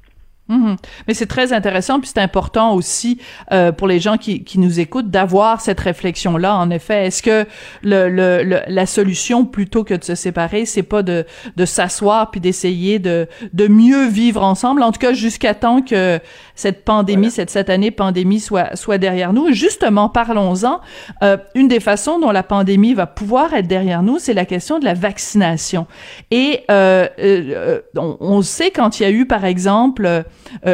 Mhm. 0.47 0.75
Mais 1.07 1.15
c'est 1.15 1.25
très 1.25 1.53
intéressant, 1.53 1.99
puis 1.99 2.11
c'est 2.13 2.21
important 2.21 2.75
aussi 2.75 3.19
euh, 3.51 3.71
pour 3.71 3.87
les 3.87 3.99
gens 3.99 4.17
qui, 4.17 4.43
qui 4.43 4.59
nous 4.59 4.79
écoutent 4.79 5.09
d'avoir 5.09 5.59
cette 5.59 5.79
réflexion-là. 5.79 6.55
En 6.55 6.69
effet, 6.69 7.07
est-ce 7.07 7.23
que 7.23 7.47
le, 7.81 8.09
le, 8.09 8.61
la 8.67 8.85
solution 8.85 9.45
plutôt 9.45 9.83
que 9.83 9.95
de 9.95 10.03
se 10.03 10.13
séparer, 10.13 10.67
c'est 10.67 10.83
pas 10.83 11.01
de, 11.01 11.25
de 11.55 11.65
s'asseoir 11.65 12.29
puis 12.29 12.41
d'essayer 12.41 12.99
de, 12.99 13.27
de 13.53 13.67
mieux 13.67 14.07
vivre 14.07 14.43
ensemble, 14.43 14.83
en 14.83 14.91
tout 14.91 14.99
cas 14.99 15.13
jusqu'à 15.13 15.55
temps 15.55 15.81
que 15.81 16.19
cette 16.53 16.85
pandémie, 16.85 17.31
cette 17.31 17.49
cette 17.49 17.71
année 17.71 17.89
pandémie 17.89 18.39
soit 18.39 18.75
soit 18.75 18.99
derrière 18.99 19.33
nous. 19.33 19.51
Justement, 19.51 20.09
parlons-en. 20.09 20.79
Euh, 21.23 21.37
une 21.55 21.67
des 21.67 21.79
façons 21.79 22.19
dont 22.19 22.31
la 22.31 22.43
pandémie 22.43 22.93
va 22.93 23.07
pouvoir 23.07 23.53
être 23.55 23.67
derrière 23.67 24.03
nous, 24.03 24.19
c'est 24.19 24.35
la 24.35 24.45
question 24.45 24.77
de 24.77 24.85
la 24.85 24.93
vaccination. 24.93 25.87
Et 26.29 26.61
euh, 26.69 27.07
euh 27.19 27.81
on, 27.97 28.17
on 28.19 28.41
sait 28.43 28.69
quand 28.69 28.99
il 28.99 29.03
y 29.03 29.05
a 29.07 29.09
eu, 29.09 29.25
par 29.25 29.43
exemple 29.43 30.25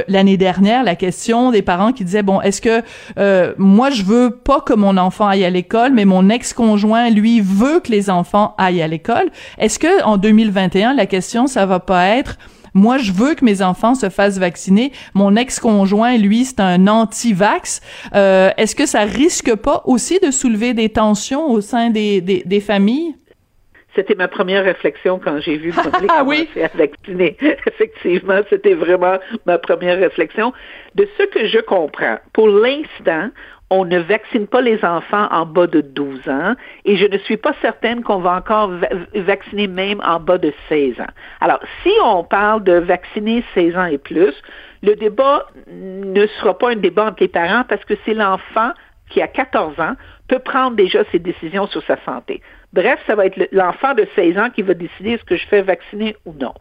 l'année 0.08 0.38
dernière 0.38 0.84
la 0.84 0.96
question 0.96 1.52
des 1.52 1.62
parents 1.62 1.92
qui 1.92 2.04
disaient 2.04 2.24
bon, 2.24 2.42
est-ce 2.42 2.62
que 2.62 2.84
moi 3.58 3.90
je 3.90 4.04
veux 4.04 4.32
pas 4.32 4.62
que 4.62 4.74
mon 4.74 4.98
enfant 4.98 5.28
aille 5.28 5.46
à 5.46 5.50
l'école, 5.50 5.92
mais 5.94 6.06
mon 6.06 6.30
ex-conjoint 6.30 7.10
lui 7.10 7.42
veut 7.42 7.80
que 7.80 7.92
les 7.92 8.10
enfants 8.10 8.54
aillent 8.58 8.82
à 8.82 8.88
l'école. 8.88 9.32
Est-ce 9.58 9.80
que 9.80 10.04
en 10.04 10.18
2021 10.18 10.94
la 10.94 11.06
question 11.06 11.48
ça 11.48 11.66
va 11.66 11.80
pas 11.80 12.08
être 12.08 12.38
moi, 12.74 12.98
je 12.98 13.12
veux 13.12 13.36
que 13.36 13.44
mes 13.44 13.62
enfants 13.62 13.96
se 13.96 14.10
fassent 14.10 14.38
vacciner. 14.38 14.92
Mon 15.14 15.36
ex-conjoint, 15.36 16.18
lui, 16.18 16.46
c'est 16.46 16.62
un 16.62 16.88
anti-vax. 16.88 17.82
Euh, 18.16 18.52
Est-ce 18.58 18.76
que 18.76 18.86
ça 18.86 19.02
risque 19.02 19.56
pas 19.56 19.84
aussi 19.86 20.20
de 20.24 20.32
soulever 20.32 20.74
des 20.74 20.90
tensions 20.90 21.52
au 21.52 21.60
sein 21.60 21.90
des, 21.90 22.22
des 22.22 22.60
familles? 22.62 23.16
C'était 23.96 24.16
ma 24.16 24.28
première 24.28 24.64
réflexion 24.64 25.20
quand 25.20 25.40
j'ai 25.40 25.58
vu 25.58 25.72
qu'on 25.74 25.90
ah, 26.10 26.24
oui. 26.26 26.50
à 26.56 26.76
vacciner. 26.76 27.38
Effectivement, 27.68 28.40
c'était 28.50 28.74
vraiment 28.74 29.18
ma 29.46 29.58
première 29.58 29.98
réflexion. 30.00 30.54
De 30.96 31.08
ce 31.18 31.24
que 31.24 31.48
je 31.48 31.60
comprends, 31.60 32.18
pour 32.34 32.48
l'instant, 32.48 33.30
on 33.72 33.86
ne 33.86 34.00
vaccine 34.00 34.48
pas 34.48 34.62
les 34.62 34.84
enfants 34.84 35.28
en 35.32 35.46
bas 35.46 35.66
de 35.66 35.80
12 35.80 36.28
ans 36.28 36.56
et 36.84 36.98
je 36.98 37.06
ne 37.06 37.18
suis 37.20 37.38
pas 37.38 37.54
certaine 37.62 38.04
qu'on 38.04 38.20
va 38.20 38.36
encore 38.36 38.70
vacciner 39.16 39.68
même 39.68 40.02
en 40.06 40.20
bas 40.20 40.38
de 40.38 40.54
16 40.68 41.00
ans. 41.00 41.14
Alors, 41.40 41.60
si 41.82 41.92
on 42.04 42.26
parle 42.26 42.64
de 42.66 42.74
vacciner 42.74 43.44
16 43.54 43.78
ans 43.78 43.86
et 43.86 43.98
plus, 43.98 44.34
le 44.84 44.96
débat 44.96 45.48
ne 45.68 46.28
sera 46.28 46.58
pas 46.58 46.72
un 46.72 46.76
débat 46.76 47.06
entre 47.06 47.22
les 47.22 47.30
parents 47.30 47.64
parce 47.68 47.84
que 47.86 47.94
c'est 48.06 48.14
l'enfant 48.14 48.72
qui 49.10 49.22
a 49.22 49.28
14 49.28 49.80
ans 49.80 49.96
peut 50.28 50.40
prendre 50.40 50.76
déjà 50.76 51.04
ses 51.12 51.20
décisions 51.20 51.68
sur 51.68 51.82
sa 51.84 51.98
santé. 52.04 52.42
Bref, 52.74 53.00
ça 53.06 53.16
va 53.16 53.26
être 53.26 53.38
l'enfant 53.52 53.94
de 53.94 54.08
16 54.16 54.38
ans 54.38 54.50
qui 54.50 54.62
va 54.62 54.74
décider 54.74 55.12
est-ce 55.12 55.26
que 55.26 55.36
je 55.36 55.48
fais 55.48 55.62
vacciner 55.62 56.16
ou 56.26 56.34
non. 56.40 56.54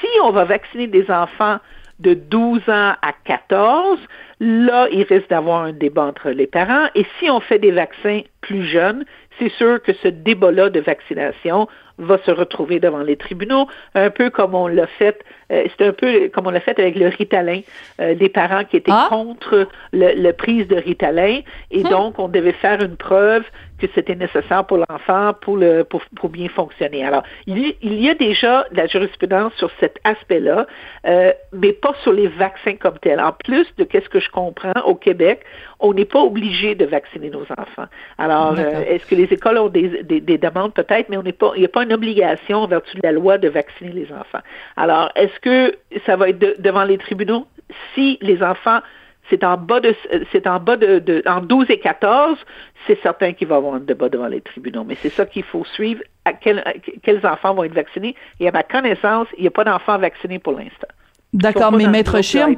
Si 0.00 0.08
on 0.24 0.30
va 0.30 0.44
vacciner 0.44 0.86
des 0.86 1.10
enfants 1.10 1.58
de 1.98 2.14
12 2.14 2.60
ans 2.68 2.94
à 3.02 3.12
14, 3.24 3.98
là, 4.40 4.88
il 4.90 5.02
risque 5.02 5.28
d'avoir 5.28 5.62
un 5.64 5.72
débat 5.72 6.04
entre 6.04 6.30
les 6.30 6.46
parents. 6.46 6.86
Et 6.94 7.04
si 7.18 7.28
on 7.30 7.40
fait 7.40 7.58
des 7.58 7.72
vaccins 7.72 8.22
plus 8.40 8.64
jeunes, 8.64 9.04
c'est 9.38 9.50
sûr 9.52 9.82
que 9.82 9.92
ce 9.92 10.08
débat-là 10.08 10.70
de 10.70 10.80
vaccination 10.80 11.68
va 12.00 12.18
se 12.24 12.30
retrouver 12.30 12.80
devant 12.80 13.02
les 13.02 13.16
tribunaux, 13.16 13.66
un 13.94 14.10
peu 14.10 14.30
comme 14.30 14.54
on 14.54 14.66
l'a 14.66 14.86
fait, 14.86 15.22
euh, 15.52 15.64
c'est 15.68 15.86
un 15.86 15.92
peu 15.92 16.30
comme 16.32 16.46
on 16.46 16.50
l'a 16.50 16.60
fait 16.60 16.78
avec 16.78 16.96
le 16.96 17.08
Ritalin, 17.08 17.60
euh, 18.00 18.14
des 18.14 18.28
parents 18.28 18.64
qui 18.64 18.78
étaient 18.78 18.90
ah. 18.90 19.06
contre 19.10 19.68
le, 19.92 20.32
prise 20.32 20.66
de 20.68 20.76
Ritalin, 20.76 21.40
et 21.70 21.82
hmm. 21.82 21.88
donc 21.88 22.18
on 22.18 22.28
devait 22.28 22.52
faire 22.52 22.82
une 22.82 22.96
preuve 22.96 23.44
que 23.80 23.86
c'était 23.94 24.14
nécessaire 24.14 24.64
pour 24.66 24.78
l'enfant 24.78 25.32
pour 25.40 25.56
le 25.56 25.84
pour, 25.84 26.02
pour, 26.16 26.30
bien 26.30 26.48
fonctionner. 26.48 27.04
Alors, 27.04 27.22
il 27.46 27.58
y, 27.58 27.76
il 27.82 28.00
y 28.02 28.08
a 28.08 28.14
déjà 28.14 28.66
de 28.70 28.76
la 28.76 28.86
jurisprudence 28.86 29.52
sur 29.54 29.70
cet 29.80 29.98
aspect-là, 30.04 30.66
euh, 31.06 31.32
mais 31.52 31.72
pas 31.72 31.94
sur 32.02 32.12
les 32.12 32.28
vaccins 32.28 32.76
comme 32.76 32.98
tels. 32.98 33.20
En 33.20 33.32
plus 33.32 33.66
de 33.78 33.84
qu'est-ce 33.84 34.08
que 34.08 34.20
je 34.20 34.30
comprends 34.30 34.80
au 34.84 34.94
Québec, 34.94 35.40
on 35.80 35.94
n'est 35.94 36.04
pas 36.04 36.20
obligé 36.20 36.74
de 36.74 36.84
vacciner 36.84 37.30
nos 37.30 37.42
enfants. 37.42 37.86
Alors, 38.18 38.54
euh, 38.58 38.84
est-ce 38.86 39.06
que 39.06 39.14
les 39.14 39.32
écoles 39.32 39.58
ont 39.58 39.68
des, 39.68 40.02
des, 40.02 40.20
des 40.20 40.38
demandes? 40.38 40.74
Peut-être, 40.74 41.08
mais 41.08 41.16
on 41.16 41.22
n'est 41.22 41.32
pas, 41.32 41.52
il 41.56 41.60
n'y 41.60 41.66
a 41.66 41.68
pas 41.68 41.82
une 41.82 41.92
obligation 41.92 42.58
en 42.58 42.66
vertu 42.66 42.96
de 42.96 43.00
la 43.02 43.12
loi 43.12 43.38
de 43.38 43.48
vacciner 43.48 43.92
les 43.92 44.12
enfants. 44.12 44.44
Alors, 44.76 45.10
est-ce 45.16 45.40
que 45.40 45.76
ça 46.06 46.16
va 46.16 46.28
être 46.28 46.60
devant 46.60 46.84
les 46.84 46.98
tribunaux? 46.98 47.46
Si 47.94 48.18
les 48.20 48.42
enfants 48.42 48.80
c'est 49.28 49.44
en 49.44 49.56
bas 49.56 49.80
de 49.80 49.94
c'est 50.32 50.46
en 50.46 50.58
bas 50.58 50.76
de, 50.76 50.98
de, 50.98 51.22
en 51.26 51.40
12 51.40 51.66
et 51.70 51.78
14, 51.78 52.38
c'est 52.86 53.00
certain 53.02 53.32
qu'il 53.32 53.48
va 53.48 53.56
y 53.56 53.58
avoir 53.58 53.74
un 53.74 53.80
débat 53.80 54.08
devant 54.08 54.26
les 54.26 54.40
tribunaux. 54.40 54.84
Mais 54.84 54.96
c'est 54.96 55.10
ça 55.10 55.26
qu'il 55.26 55.44
faut 55.44 55.64
suivre. 55.64 56.02
À 56.24 56.32
quel, 56.32 56.62
quels 57.02 57.24
enfants 57.26 57.54
vont 57.54 57.64
être 57.64 57.74
vaccinés? 57.74 58.14
Et 58.40 58.48
à 58.48 58.52
ma 58.52 58.62
connaissance, 58.62 59.28
il 59.36 59.42
n'y 59.42 59.48
a 59.48 59.50
pas 59.50 59.64
d'enfants 59.64 59.98
vaccinés 59.98 60.38
pour 60.38 60.52
l'instant. 60.52 60.88
D'accord, 61.32 61.72
mais 61.72 61.86
Maître 61.86 62.20
Chim, 62.22 62.56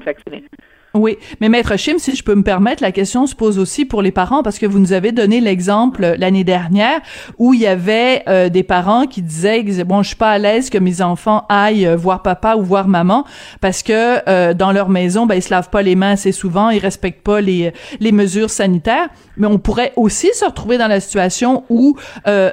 oui, 0.94 1.16
mais 1.40 1.49
maître 1.49 1.78
Chim, 1.78 1.94
si 1.96 2.14
je 2.14 2.22
peux 2.22 2.34
me 2.34 2.42
permettre, 2.42 2.82
la 2.82 2.92
question 2.92 3.26
se 3.26 3.34
pose 3.34 3.58
aussi 3.58 3.87
pour 3.87 4.02
les 4.02 4.12
parents 4.12 4.42
parce 4.42 4.58
que 4.58 4.66
vous 4.66 4.78
nous 4.78 4.92
avez 4.92 5.11
donné 5.11 5.40
l'exemple 5.40 6.16
l'année 6.18 6.44
dernière 6.44 7.00
où 7.38 7.54
il 7.54 7.61
y 7.61 7.66
avait 7.66 8.22
euh, 8.28 8.50
des 8.50 8.62
parents 8.62 9.06
qui 9.06 9.22
disaient 9.22 9.62
bon, 9.84 10.02
je 10.02 10.08
suis 10.08 10.16
pas 10.16 10.30
à 10.30 10.38
l'aise 10.38 10.68
que 10.68 10.76
mes 10.76 11.00
enfants 11.00 11.46
aillent 11.49 11.87
euh, 11.87 11.96
voir 11.96 12.20
papa 12.20 12.56
ou 12.56 12.62
voir 12.62 12.88
maman 12.88 13.25
parce 13.62 13.82
que 13.82 14.28
euh, 14.28 14.52
dans 14.52 14.70
leur 14.70 14.90
maison, 14.90 15.25
ben 15.25 15.37
ils 15.37 15.42
se 15.42 15.50
lavent 15.50 15.70
pas 15.70 15.80
les 15.80 15.94
mains 15.94 16.12
assez 16.12 16.30
souvent, 16.30 16.68
ils 16.68 16.78
respectent 16.78 17.22
pas 17.22 17.40
les 17.40 17.72
les 18.00 18.12
mesures 18.12 18.50
sanitaires. 18.50 19.08
Mais 19.38 19.46
on 19.46 19.58
pourrait 19.58 19.94
aussi 19.96 20.28
se 20.34 20.44
retrouver 20.44 20.76
dans 20.76 20.88
la 20.88 21.00
situation 21.00 21.64
où 21.70 21.96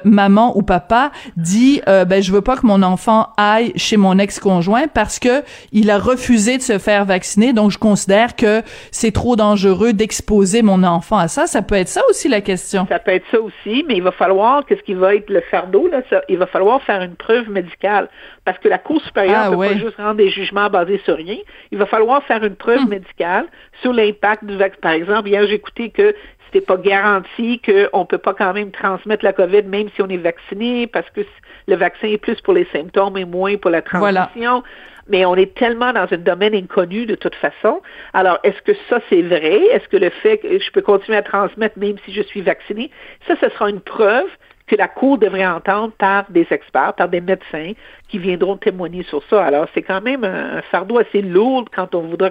maman 0.05 0.57
ou 0.57 0.61
papa 0.61 1.11
dit 1.35 1.81
ben 1.85 2.23
je 2.23 2.31
veux 2.31 2.41
pas 2.41 2.55
que 2.55 2.65
mon 2.65 2.83
enfant 2.83 3.27
aille 3.35 3.73
chez 3.75 3.97
mon 3.97 4.17
ex-conjoint 4.17 4.87
parce 4.87 5.19
que 5.19 5.43
il 5.73 5.91
a 5.91 5.97
refusé 5.97 6.57
de 6.57 6.63
se 6.63 6.77
faire 6.77 7.03
vacciner, 7.03 7.51
donc 7.51 7.71
je 7.71 7.77
considère 7.77 8.28
que 8.35 8.61
c'est 8.91 9.11
trop 9.11 9.35
dangereux 9.35 9.93
d'exposer 9.93 10.61
mon 10.61 10.83
enfant 10.83 11.17
à 11.17 11.27
ça. 11.27 11.47
Ça 11.47 11.61
peut 11.61 11.75
être 11.75 11.87
ça 11.87 12.01
aussi 12.09 12.27
la 12.27 12.41
question. 12.41 12.85
Ça 12.89 12.99
peut 12.99 13.11
être 13.11 13.25
ça 13.31 13.39
aussi, 13.39 13.83
mais 13.87 13.95
il 13.95 14.03
va 14.03 14.11
falloir, 14.11 14.65
qu'est-ce 14.65 14.83
qui 14.83 14.93
va 14.93 15.15
être 15.15 15.29
le 15.29 15.41
fardeau, 15.51 15.87
là, 15.87 16.01
il 16.27 16.37
va 16.37 16.47
falloir 16.47 16.81
faire 16.83 17.01
une 17.01 17.15
preuve 17.15 17.49
médicale. 17.49 18.09
Parce 18.45 18.57
que 18.59 18.67
la 18.67 18.77
Cour 18.77 19.01
supérieure 19.01 19.51
ne 19.51 19.55
ah, 19.55 19.67
peut 19.67 19.73
pas 19.75 19.79
juste 19.79 19.97
rendre 19.97 20.15
des 20.15 20.29
jugements 20.29 20.69
basés 20.69 21.01
sur 21.05 21.15
rien. 21.15 21.37
Il 21.71 21.77
va 21.77 21.85
falloir 21.85 22.23
faire 22.23 22.43
une 22.43 22.55
preuve 22.55 22.79
hum. 22.79 22.89
médicale 22.89 23.45
sur 23.81 23.93
l'impact 23.93 24.45
du 24.45 24.57
vaccin. 24.57 24.79
Par 24.81 24.91
exemple, 24.93 25.29
hier, 25.29 25.45
j'ai 25.47 25.55
écouté 25.55 25.89
que 25.89 26.15
c'était 26.51 26.65
pas 26.65 26.77
garanti 26.77 27.61
qu'on 27.61 28.05
peut 28.05 28.17
pas 28.17 28.33
quand 28.33 28.53
même 28.53 28.71
transmettre 28.71 29.23
la 29.23 29.33
COVID 29.33 29.63
même 29.63 29.89
si 29.95 30.01
on 30.01 30.09
est 30.09 30.17
vacciné 30.17 30.87
parce 30.87 31.09
que 31.11 31.21
le 31.67 31.75
vaccin 31.75 32.07
est 32.07 32.17
plus 32.17 32.41
pour 32.41 32.53
les 32.53 32.67
symptômes 32.73 33.17
et 33.17 33.25
moins 33.25 33.57
pour 33.57 33.69
la 33.69 33.81
transmission 33.81 34.63
mais 35.09 35.25
on 35.25 35.35
est 35.35 35.53
tellement 35.55 35.91
dans 35.91 36.07
un 36.09 36.17
domaine 36.17 36.55
inconnu 36.55 37.05
de 37.05 37.15
toute 37.15 37.35
façon. 37.35 37.81
Alors, 38.13 38.39
est-ce 38.43 38.61
que 38.61 38.73
ça, 38.89 38.99
c'est 39.09 39.21
vrai? 39.21 39.65
Est-ce 39.71 39.87
que 39.89 39.97
le 39.97 40.09
fait 40.09 40.37
que 40.37 40.59
je 40.59 40.71
peux 40.71 40.81
continuer 40.81 41.17
à 41.17 41.23
transmettre 41.23 41.77
même 41.77 41.97
si 42.05 42.13
je 42.13 42.21
suis 42.21 42.41
vacciné? 42.41 42.91
Ça, 43.27 43.35
ce 43.41 43.49
sera 43.49 43.69
une 43.69 43.81
preuve 43.81 44.29
que 44.69 44.75
la 44.75 44.87
Cour 44.87 45.17
devrait 45.17 45.47
entendre 45.47 45.91
par 45.97 46.25
des 46.29 46.45
experts, 46.51 46.93
par 46.93 47.09
des 47.09 47.21
médecins 47.21 47.73
qui 48.07 48.19
viendront 48.19 48.55
témoigner 48.55 49.03
sur 49.03 49.23
ça. 49.29 49.43
Alors, 49.43 49.65
c'est 49.73 49.81
quand 49.81 50.01
même 50.01 50.23
un, 50.23 50.61
fardeau 50.71 50.99
assez 50.99 51.21
lourd 51.21 51.65
quand 51.75 51.95
on 51.95 52.01
voudra 52.01 52.29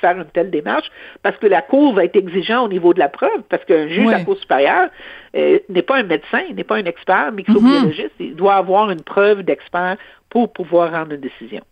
faire 0.00 0.18
une 0.18 0.26
telle 0.26 0.50
démarche, 0.50 0.90
parce 1.22 1.36
que 1.38 1.46
la 1.46 1.62
Cour 1.62 1.94
va 1.94 2.04
être 2.04 2.16
exigeante 2.16 2.66
au 2.66 2.68
niveau 2.68 2.92
de 2.92 2.98
la 2.98 3.08
preuve, 3.08 3.42
parce 3.48 3.64
qu'un 3.64 3.88
juge 3.88 4.06
de 4.06 4.10
la 4.10 4.24
Cour 4.24 4.36
supérieure 4.36 4.90
euh, 5.36 5.58
n'est 5.70 5.82
pas 5.82 5.96
un 5.96 6.02
médecin, 6.02 6.42
n'est 6.54 6.64
pas 6.64 6.76
un 6.76 6.84
expert 6.84 7.32
microbiologiste, 7.32 8.10
mm-hmm. 8.20 8.26
il 8.26 8.36
doit 8.36 8.56
avoir 8.56 8.90
une 8.90 9.02
preuve 9.02 9.42
d'expert 9.42 9.96
pour 10.28 10.52
pouvoir 10.52 10.92
rendre 10.92 11.12
une 11.12 11.20
décision. 11.20 11.62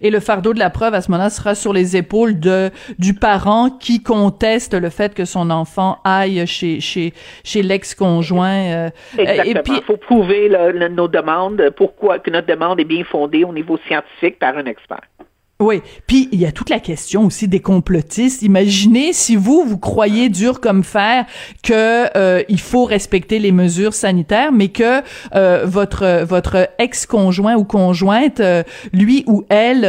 Et 0.00 0.10
le 0.10 0.20
fardeau 0.20 0.54
de 0.54 0.58
la 0.58 0.70
preuve 0.70 0.94
à 0.94 1.00
ce 1.00 1.10
moment-là 1.10 1.30
sera 1.30 1.54
sur 1.54 1.72
les 1.72 1.96
épaules 1.96 2.38
de 2.38 2.70
du 2.98 3.14
parent 3.14 3.70
qui 3.70 4.02
conteste 4.02 4.74
le 4.74 4.90
fait 4.90 5.14
que 5.14 5.24
son 5.24 5.50
enfant 5.50 5.98
aille 6.04 6.46
chez 6.46 6.80
chez 6.80 7.12
chez 7.44 7.62
l'ex-conjoint. 7.62 8.48
Euh, 8.48 8.90
Exactement. 9.18 9.60
Et 9.60 9.62
puis, 9.62 9.72
il 9.76 9.82
faut 9.82 9.96
prouver 9.96 10.50
nos 10.90 11.08
demandes, 11.08 11.70
pourquoi 11.76 12.18
que 12.18 12.30
notre 12.30 12.46
demande 12.46 12.80
est 12.80 12.84
bien 12.84 13.04
fondée 13.04 13.44
au 13.44 13.52
niveau 13.52 13.78
scientifique 13.86 14.38
par 14.38 14.56
un 14.56 14.64
expert. 14.64 15.02
Oui, 15.58 15.80
puis 16.06 16.28
il 16.32 16.40
y 16.40 16.44
a 16.44 16.52
toute 16.52 16.68
la 16.68 16.80
question 16.80 17.24
aussi 17.24 17.48
des 17.48 17.60
complotistes. 17.60 18.42
Imaginez 18.42 19.14
si 19.14 19.36
vous 19.36 19.64
vous 19.64 19.78
croyez 19.78 20.28
dur 20.28 20.60
comme 20.60 20.84
fer 20.84 21.24
que 21.62 22.14
euh, 22.14 22.42
il 22.50 22.60
faut 22.60 22.84
respecter 22.84 23.38
les 23.38 23.52
mesures 23.52 23.94
sanitaires, 23.94 24.52
mais 24.52 24.68
que 24.68 25.00
euh, 25.34 25.64
votre 25.64 26.24
votre 26.24 26.68
ex-conjoint 26.78 27.56
ou 27.56 27.64
conjointe, 27.64 28.40
euh, 28.40 28.64
lui 28.92 29.24
ou 29.26 29.46
elle, 29.48 29.86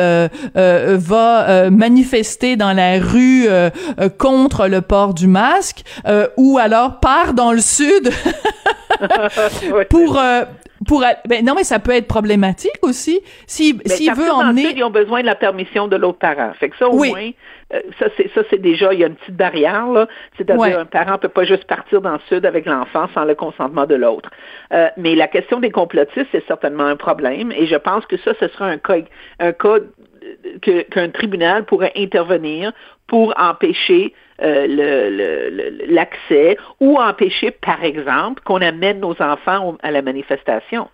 va 0.55 1.69
manifester 1.69 2.55
dans 2.55 2.71
la 2.71 2.99
rue 2.99 3.47
contre 4.17 4.67
le 4.67 4.81
port 4.81 5.13
du 5.13 5.27
masque, 5.27 5.83
ou 6.37 6.57
alors 6.57 6.99
part 7.01 7.33
dans 7.33 7.51
le 7.51 7.61
sud 7.61 8.09
pour 9.89 10.19
pour 10.87 11.03
ben 11.27 11.45
non 11.45 11.53
mais 11.55 11.63
ça 11.63 11.79
peut 11.79 11.91
être 11.91 12.07
problématique 12.07 12.79
aussi. 12.81 13.21
Si 13.45 13.79
s'il 13.85 14.13
veut 14.13 14.31
emmener 14.31 14.73
ils 14.75 14.83
ont 14.83 14.89
besoin 14.89 15.21
de 15.21 15.25
la 15.25 15.35
permission 15.35 15.87
de 15.87 15.95
l'autre 15.95 16.19
parent. 16.19 16.51
Fait 16.59 16.69
que 16.69 16.77
ça 16.77 16.87
au 16.87 16.97
moins 16.97 17.31
euh, 17.73 17.81
ça 17.99 18.07
c'est 18.15 18.31
ça 18.33 18.41
c'est 18.49 18.61
déjà 18.61 18.93
il 18.93 18.99
y 18.99 19.03
a 19.03 19.07
une 19.07 19.15
petite 19.15 19.35
barrière 19.35 19.87
là. 19.87 20.07
C'est-à-dire 20.37 20.79
un 20.79 20.85
parent 20.85 21.17
peut 21.17 21.29
pas 21.29 21.43
juste 21.43 21.65
partir 21.65 22.01
dans 22.01 22.13
le 22.13 22.21
sud 22.29 22.45
avec 22.45 22.65
l'enfant 22.65 23.07
sans 23.13 23.25
le 23.25 23.35
consentement 23.35 23.85
de 23.85 23.95
l'autre. 23.95 24.29
Euh, 24.73 24.87
mais 24.97 25.15
la 25.15 25.27
question 25.27 25.59
des 25.59 25.71
complotistes 25.71 26.27
c'est 26.31 26.45
certainement 26.47 26.85
un 26.85 26.95
problème. 26.95 27.51
Et 27.51 27.67
je 27.67 27.75
pense 27.75 28.05
que 28.05 28.17
ça 28.17 28.31
ce 28.39 28.47
sera 28.47 28.65
un 28.65 28.77
cas 28.77 28.97
un 29.39 29.51
cas 29.51 29.77
qu'un 30.61 31.09
tribunal 31.09 31.65
pourrait 31.65 31.93
intervenir 31.95 32.73
pour 33.07 33.33
empêcher 33.37 34.13
euh, 34.41 35.77
l'accès 35.87 36.57
ou 36.79 36.97
empêcher, 36.99 37.51
par 37.51 37.83
exemple, 37.83 38.43
qu'on 38.43 38.61
amène 38.61 38.99
nos 38.99 39.19
enfants 39.21 39.77
à 39.81 39.91
la 39.91 40.01
manifestation. 40.01 40.89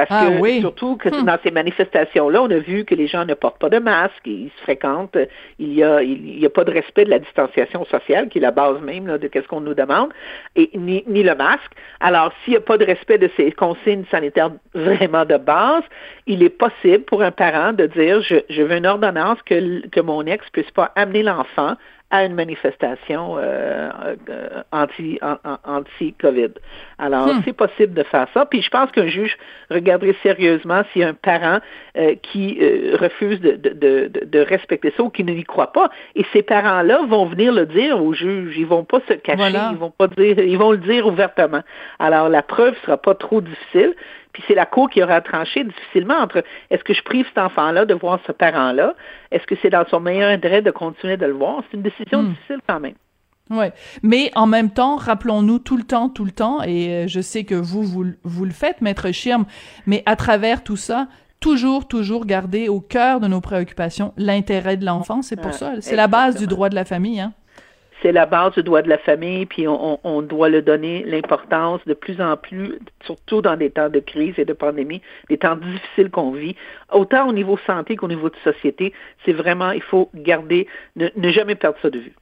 Parce 0.00 0.10
Ah 0.12 0.30
que 0.30 0.40
oui. 0.40 0.60
surtout 0.60 0.96
que 0.96 1.10
Hmm. 1.10 1.24
dans 1.26 1.36
ces 1.42 1.50
manifestations-là, 1.50 2.40
on 2.42 2.50
a 2.50 2.56
vu 2.58 2.86
que 2.86 2.94
les 2.94 3.06
gens 3.06 3.26
ne 3.26 3.34
portent 3.34 3.58
pas 3.60 3.68
de 3.68 3.78
masque, 3.78 4.22
ils 4.24 4.50
se 4.56 4.62
fréquentent, 4.62 5.18
il 5.58 5.74
y 5.74 5.82
a, 5.84 6.02
il 6.02 6.38
y 6.38 6.46
a 6.46 6.48
pas 6.48 6.64
de 6.64 6.70
respect 6.72 7.04
de 7.04 7.10
la 7.10 7.18
distanciation 7.18 7.84
sociale, 7.84 8.28
qui 8.30 8.38
est 8.38 8.40
la 8.40 8.50
base 8.50 8.80
même 8.80 9.06
là, 9.06 9.18
de 9.18 9.28
qu'est-ce 9.28 9.46
qu'on 9.46 9.60
nous 9.60 9.74
demande, 9.74 10.08
et 10.56 10.70
ni, 10.74 11.04
ni 11.06 11.22
le 11.22 11.34
masque. 11.34 11.72
Alors, 12.00 12.32
s'il 12.42 12.52
n'y 12.52 12.56
a 12.56 12.62
pas 12.62 12.78
de 12.78 12.86
respect 12.86 13.18
de 13.18 13.28
ces 13.36 13.52
consignes 13.52 14.04
sanitaires 14.10 14.52
vraiment 14.74 15.26
de 15.26 15.36
base, 15.36 15.82
il 16.26 16.42
est 16.42 16.48
possible 16.48 17.04
pour 17.04 17.22
un 17.22 17.30
parent 17.32 17.74
de 17.74 17.84
dire 17.84 18.22
je, 18.22 18.36
je 18.48 18.62
veux 18.62 18.76
une 18.76 18.86
ordonnance 18.86 19.38
que, 19.44 19.86
que 19.88 20.00
mon 20.00 20.24
ex 20.24 20.48
puisse 20.50 20.70
pas 20.70 20.92
amener 20.96 21.22
l'enfant 21.22 21.74
à 22.12 22.24
une 22.24 22.34
manifestation 22.34 23.36
euh, 23.38 23.88
euh, 24.28 24.62
anti 24.72 25.18
an- 25.22 25.38
an- 25.44 25.58
anti-COVID. 25.64 26.50
Alors, 26.98 27.28
Hmm. 27.28 27.42
c'est 27.44 27.52
possible 27.52 27.94
de 27.94 28.02
faire 28.02 28.26
ça. 28.34 28.46
Puis 28.46 28.62
je 28.62 28.68
pense 28.70 28.90
qu'un 28.90 29.06
juge 29.06 29.36
regarderait 29.70 30.16
sérieusement 30.22 30.82
s'il 30.92 31.02
y 31.02 31.04
a 31.04 31.08
un 31.08 31.14
parent 31.14 31.58
euh, 31.96 32.14
qui 32.22 32.58
euh, 32.60 32.96
refuse 33.00 33.40
de, 33.40 33.52
de, 33.52 33.70
de, 34.08 34.24
de 34.24 34.38
respecter 34.40 34.92
ça 34.96 35.02
ou 35.04 35.10
qui 35.10 35.22
ne 35.24 35.32
y 35.32 35.44
croit 35.44 35.72
pas. 35.72 35.88
Et 36.16 36.24
ces 36.32 36.42
parents-là 36.42 37.02
vont 37.08 37.26
venir 37.26 37.52
le 37.52 37.66
dire 37.66 38.02
au 38.02 38.12
juge. 38.12 38.56
Ils 38.58 38.66
vont 38.66 38.84
pas 38.84 39.00
se 39.08 39.14
cacher. 39.14 39.36
Voilà. 39.36 39.70
Ils 39.72 39.78
vont 39.78 39.90
pas 39.96 40.08
dire. 40.08 40.38
Ils 40.40 40.58
vont 40.58 40.72
le 40.72 40.78
dire 40.78 41.06
ouvertement. 41.06 41.62
Alors, 42.00 42.28
la 42.28 42.42
preuve 42.42 42.74
sera 42.84 42.96
pas 42.96 43.14
trop 43.14 43.40
difficile. 43.40 43.94
Puis 44.32 44.42
c'est 44.46 44.54
la 44.54 44.66
cour 44.66 44.88
qui 44.90 45.02
aura 45.02 45.14
à 45.14 45.20
trancher 45.20 45.64
difficilement 45.64 46.14
entre 46.18 46.44
est-ce 46.70 46.84
que 46.84 46.94
je 46.94 47.02
prive 47.02 47.26
cet 47.26 47.38
enfant-là 47.38 47.84
de 47.84 47.94
voir 47.94 48.20
ce 48.26 48.32
parent-là? 48.32 48.94
Est-ce 49.32 49.46
que 49.46 49.54
c'est 49.60 49.70
dans 49.70 49.84
son 49.88 50.00
meilleur 50.00 50.30
intérêt 50.30 50.62
de 50.62 50.70
continuer 50.70 51.16
de 51.16 51.26
le 51.26 51.32
voir? 51.32 51.62
C'est 51.70 51.76
une 51.76 51.82
décision 51.82 52.22
Hmm. 52.22 52.28
difficile 52.30 52.58
quand 52.68 52.80
même. 52.80 52.94
Ouais, 53.50 53.72
mais 54.04 54.30
en 54.36 54.46
même 54.46 54.70
temps, 54.70 54.94
rappelons-nous 54.96 55.58
tout 55.58 55.76
le 55.76 55.82
temps, 55.82 56.08
tout 56.08 56.24
le 56.24 56.30
temps, 56.30 56.62
et 56.62 56.88
euh, 56.90 57.08
je 57.08 57.20
sais 57.20 57.42
que 57.42 57.56
vous, 57.56 57.82
vous, 57.82 58.04
le- 58.04 58.16
vous 58.22 58.44
le 58.44 58.52
faites, 58.52 58.80
maître 58.80 59.10
Schirm, 59.10 59.44
mais 59.86 60.04
à 60.06 60.14
travers 60.14 60.62
tout 60.62 60.76
ça, 60.76 61.08
toujours, 61.40 61.88
toujours 61.88 62.26
garder 62.26 62.68
au 62.68 62.80
cœur 62.80 63.18
de 63.18 63.26
nos 63.26 63.40
préoccupations 63.40 64.12
l'intérêt 64.16 64.76
de 64.76 64.84
l'enfant. 64.86 65.22
C'est 65.22 65.34
pour 65.34 65.46
Ouais, 65.46 65.52
ça, 65.52 65.72
c'est 65.80 65.96
la 65.96 66.06
base 66.06 66.36
du 66.36 66.46
droit 66.46 66.68
de 66.68 66.76
la 66.76 66.84
famille, 66.84 67.18
hein. 67.20 67.32
C'est 68.02 68.12
la 68.12 68.26
base 68.26 68.54
du 68.54 68.62
droit 68.62 68.82
de 68.82 68.88
la 68.88 68.98
famille, 68.98 69.46
puis 69.46 69.66
on, 69.68 70.22
doit 70.22 70.48
le 70.48 70.62
donner 70.62 71.04
l'importance 71.04 71.80
de 71.86 71.94
plus 71.94 72.20
en 72.20 72.36
plus, 72.36 72.78
surtout 73.04 73.42
dans 73.42 73.56
des 73.56 73.70
temps 73.70 73.88
de 73.88 74.00
crise 74.00 74.34
et 74.38 74.44
de 74.44 74.52
pandémie, 74.52 75.02
des 75.28 75.38
temps 75.38 75.56
difficiles 75.56 76.10
qu'on 76.10 76.32
vit, 76.32 76.56
autant 76.92 77.28
au 77.28 77.32
niveau 77.32 77.58
santé 77.66 77.96
qu'au 77.96 78.08
niveau 78.08 78.28
de 78.28 78.36
société. 78.44 78.92
C'est 79.24 79.32
vraiment, 79.32 79.70
il 79.72 79.82
faut 79.82 80.10
garder, 80.14 80.66
ne, 80.96 81.08
ne 81.16 81.30
jamais 81.30 81.54
perdre 81.54 81.78
ça 81.82 81.90
de 81.90 81.98
vue. 81.98 82.14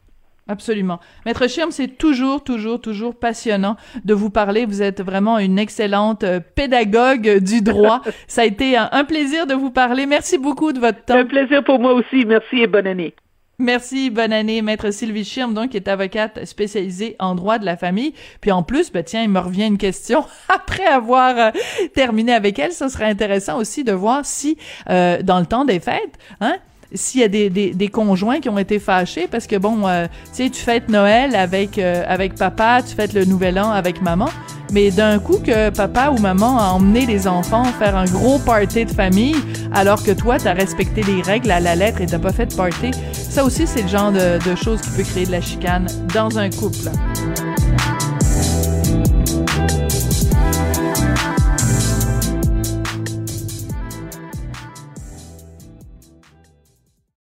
Absolument. 0.50 0.98
Maître 1.26 1.46
Schirm, 1.46 1.70
c'est 1.70 1.98
toujours, 1.98 2.42
toujours, 2.42 2.80
toujours 2.80 3.14
passionnant 3.14 3.76
de 4.04 4.14
vous 4.14 4.30
parler. 4.30 4.64
Vous 4.64 4.80
êtes 4.80 5.02
vraiment 5.02 5.38
une 5.38 5.58
excellente 5.58 6.24
euh, 6.24 6.40
pédagogue 6.40 7.38
du 7.40 7.60
droit. 7.60 8.00
Ça 8.26 8.42
a 8.42 8.44
été 8.46 8.74
un, 8.76 8.88
un 8.92 9.04
plaisir 9.04 9.46
de 9.46 9.52
vous 9.52 9.70
parler. 9.70 10.06
Merci 10.06 10.38
beaucoup 10.38 10.72
de 10.72 10.78
votre 10.78 10.98
C'est 11.06 11.12
un 11.12 11.22
temps. 11.22 11.28
plaisir 11.28 11.62
pour 11.64 11.78
moi 11.78 11.92
aussi. 11.92 12.24
Merci 12.24 12.62
et 12.62 12.66
bonne 12.66 12.86
année. 12.86 13.14
Merci, 13.60 14.10
bonne 14.10 14.32
année, 14.32 14.62
maître 14.62 14.92
Sylvie 14.92 15.24
Schirm, 15.24 15.52
donc, 15.52 15.70
qui 15.70 15.76
est 15.78 15.88
avocate 15.88 16.44
spécialisée 16.44 17.16
en 17.18 17.34
droit 17.34 17.58
de 17.58 17.64
la 17.64 17.76
famille. 17.76 18.14
Puis 18.40 18.52
en 18.52 18.62
plus, 18.62 18.92
ben 18.92 19.02
tiens, 19.02 19.24
il 19.24 19.30
me 19.30 19.40
revient 19.40 19.66
une 19.66 19.78
question 19.78 20.24
après 20.48 20.84
avoir 20.84 21.36
euh, 21.36 21.50
terminé 21.92 22.32
avec 22.32 22.56
elle. 22.60 22.70
Ça 22.70 22.88
serait 22.88 23.06
intéressant 23.06 23.58
aussi 23.58 23.82
de 23.82 23.90
voir 23.90 24.24
si, 24.24 24.56
euh, 24.90 25.22
dans 25.22 25.40
le 25.40 25.46
temps 25.46 25.64
des 25.64 25.80
fêtes, 25.80 26.18
hein, 26.40 26.58
s'il 26.92 27.20
y 27.20 27.24
a 27.24 27.28
des, 27.28 27.50
des, 27.50 27.70
des 27.74 27.88
conjoints 27.88 28.40
qui 28.40 28.48
ont 28.48 28.58
été 28.58 28.78
fâchés 28.78 29.26
parce 29.30 29.46
que 29.46 29.56
bon, 29.56 29.86
euh, 29.86 30.06
tu 30.26 30.44
sais, 30.44 30.50
tu 30.50 30.60
fêtes 30.60 30.88
Noël 30.88 31.34
avec 31.36 31.78
euh, 31.78 32.04
avec 32.06 32.34
papa, 32.34 32.80
tu 32.82 32.94
fêtes 32.94 33.12
le 33.12 33.24
Nouvel 33.24 33.58
An 33.58 33.70
avec 33.70 34.00
maman, 34.00 34.28
mais 34.72 34.90
d'un 34.90 35.18
coup 35.18 35.38
que 35.38 35.70
papa 35.70 36.10
ou 36.10 36.18
maman 36.18 36.58
a 36.58 36.72
emmené 36.72 37.06
les 37.06 37.26
enfants 37.26 37.64
faire 37.78 37.96
un 37.96 38.04
gros 38.04 38.38
party 38.38 38.84
de 38.84 38.90
famille, 38.90 39.36
alors 39.72 40.02
que 40.02 40.12
toi 40.12 40.38
t'as 40.38 40.54
respecté 40.54 41.02
les 41.02 41.22
règles 41.22 41.50
à 41.50 41.60
la 41.60 41.74
lettre 41.74 42.00
et 42.00 42.06
t'as 42.06 42.18
pas 42.18 42.32
fait 42.32 42.46
de 42.46 42.54
party, 42.54 42.90
ça 43.12 43.44
aussi 43.44 43.66
c'est 43.66 43.82
le 43.82 43.88
genre 43.88 44.12
de, 44.12 44.38
de 44.48 44.54
choses 44.54 44.80
qui 44.80 44.90
peut 44.90 45.02
créer 45.02 45.26
de 45.26 45.32
la 45.32 45.40
chicane 45.40 45.86
dans 46.14 46.38
un 46.38 46.50
couple. 46.50 46.90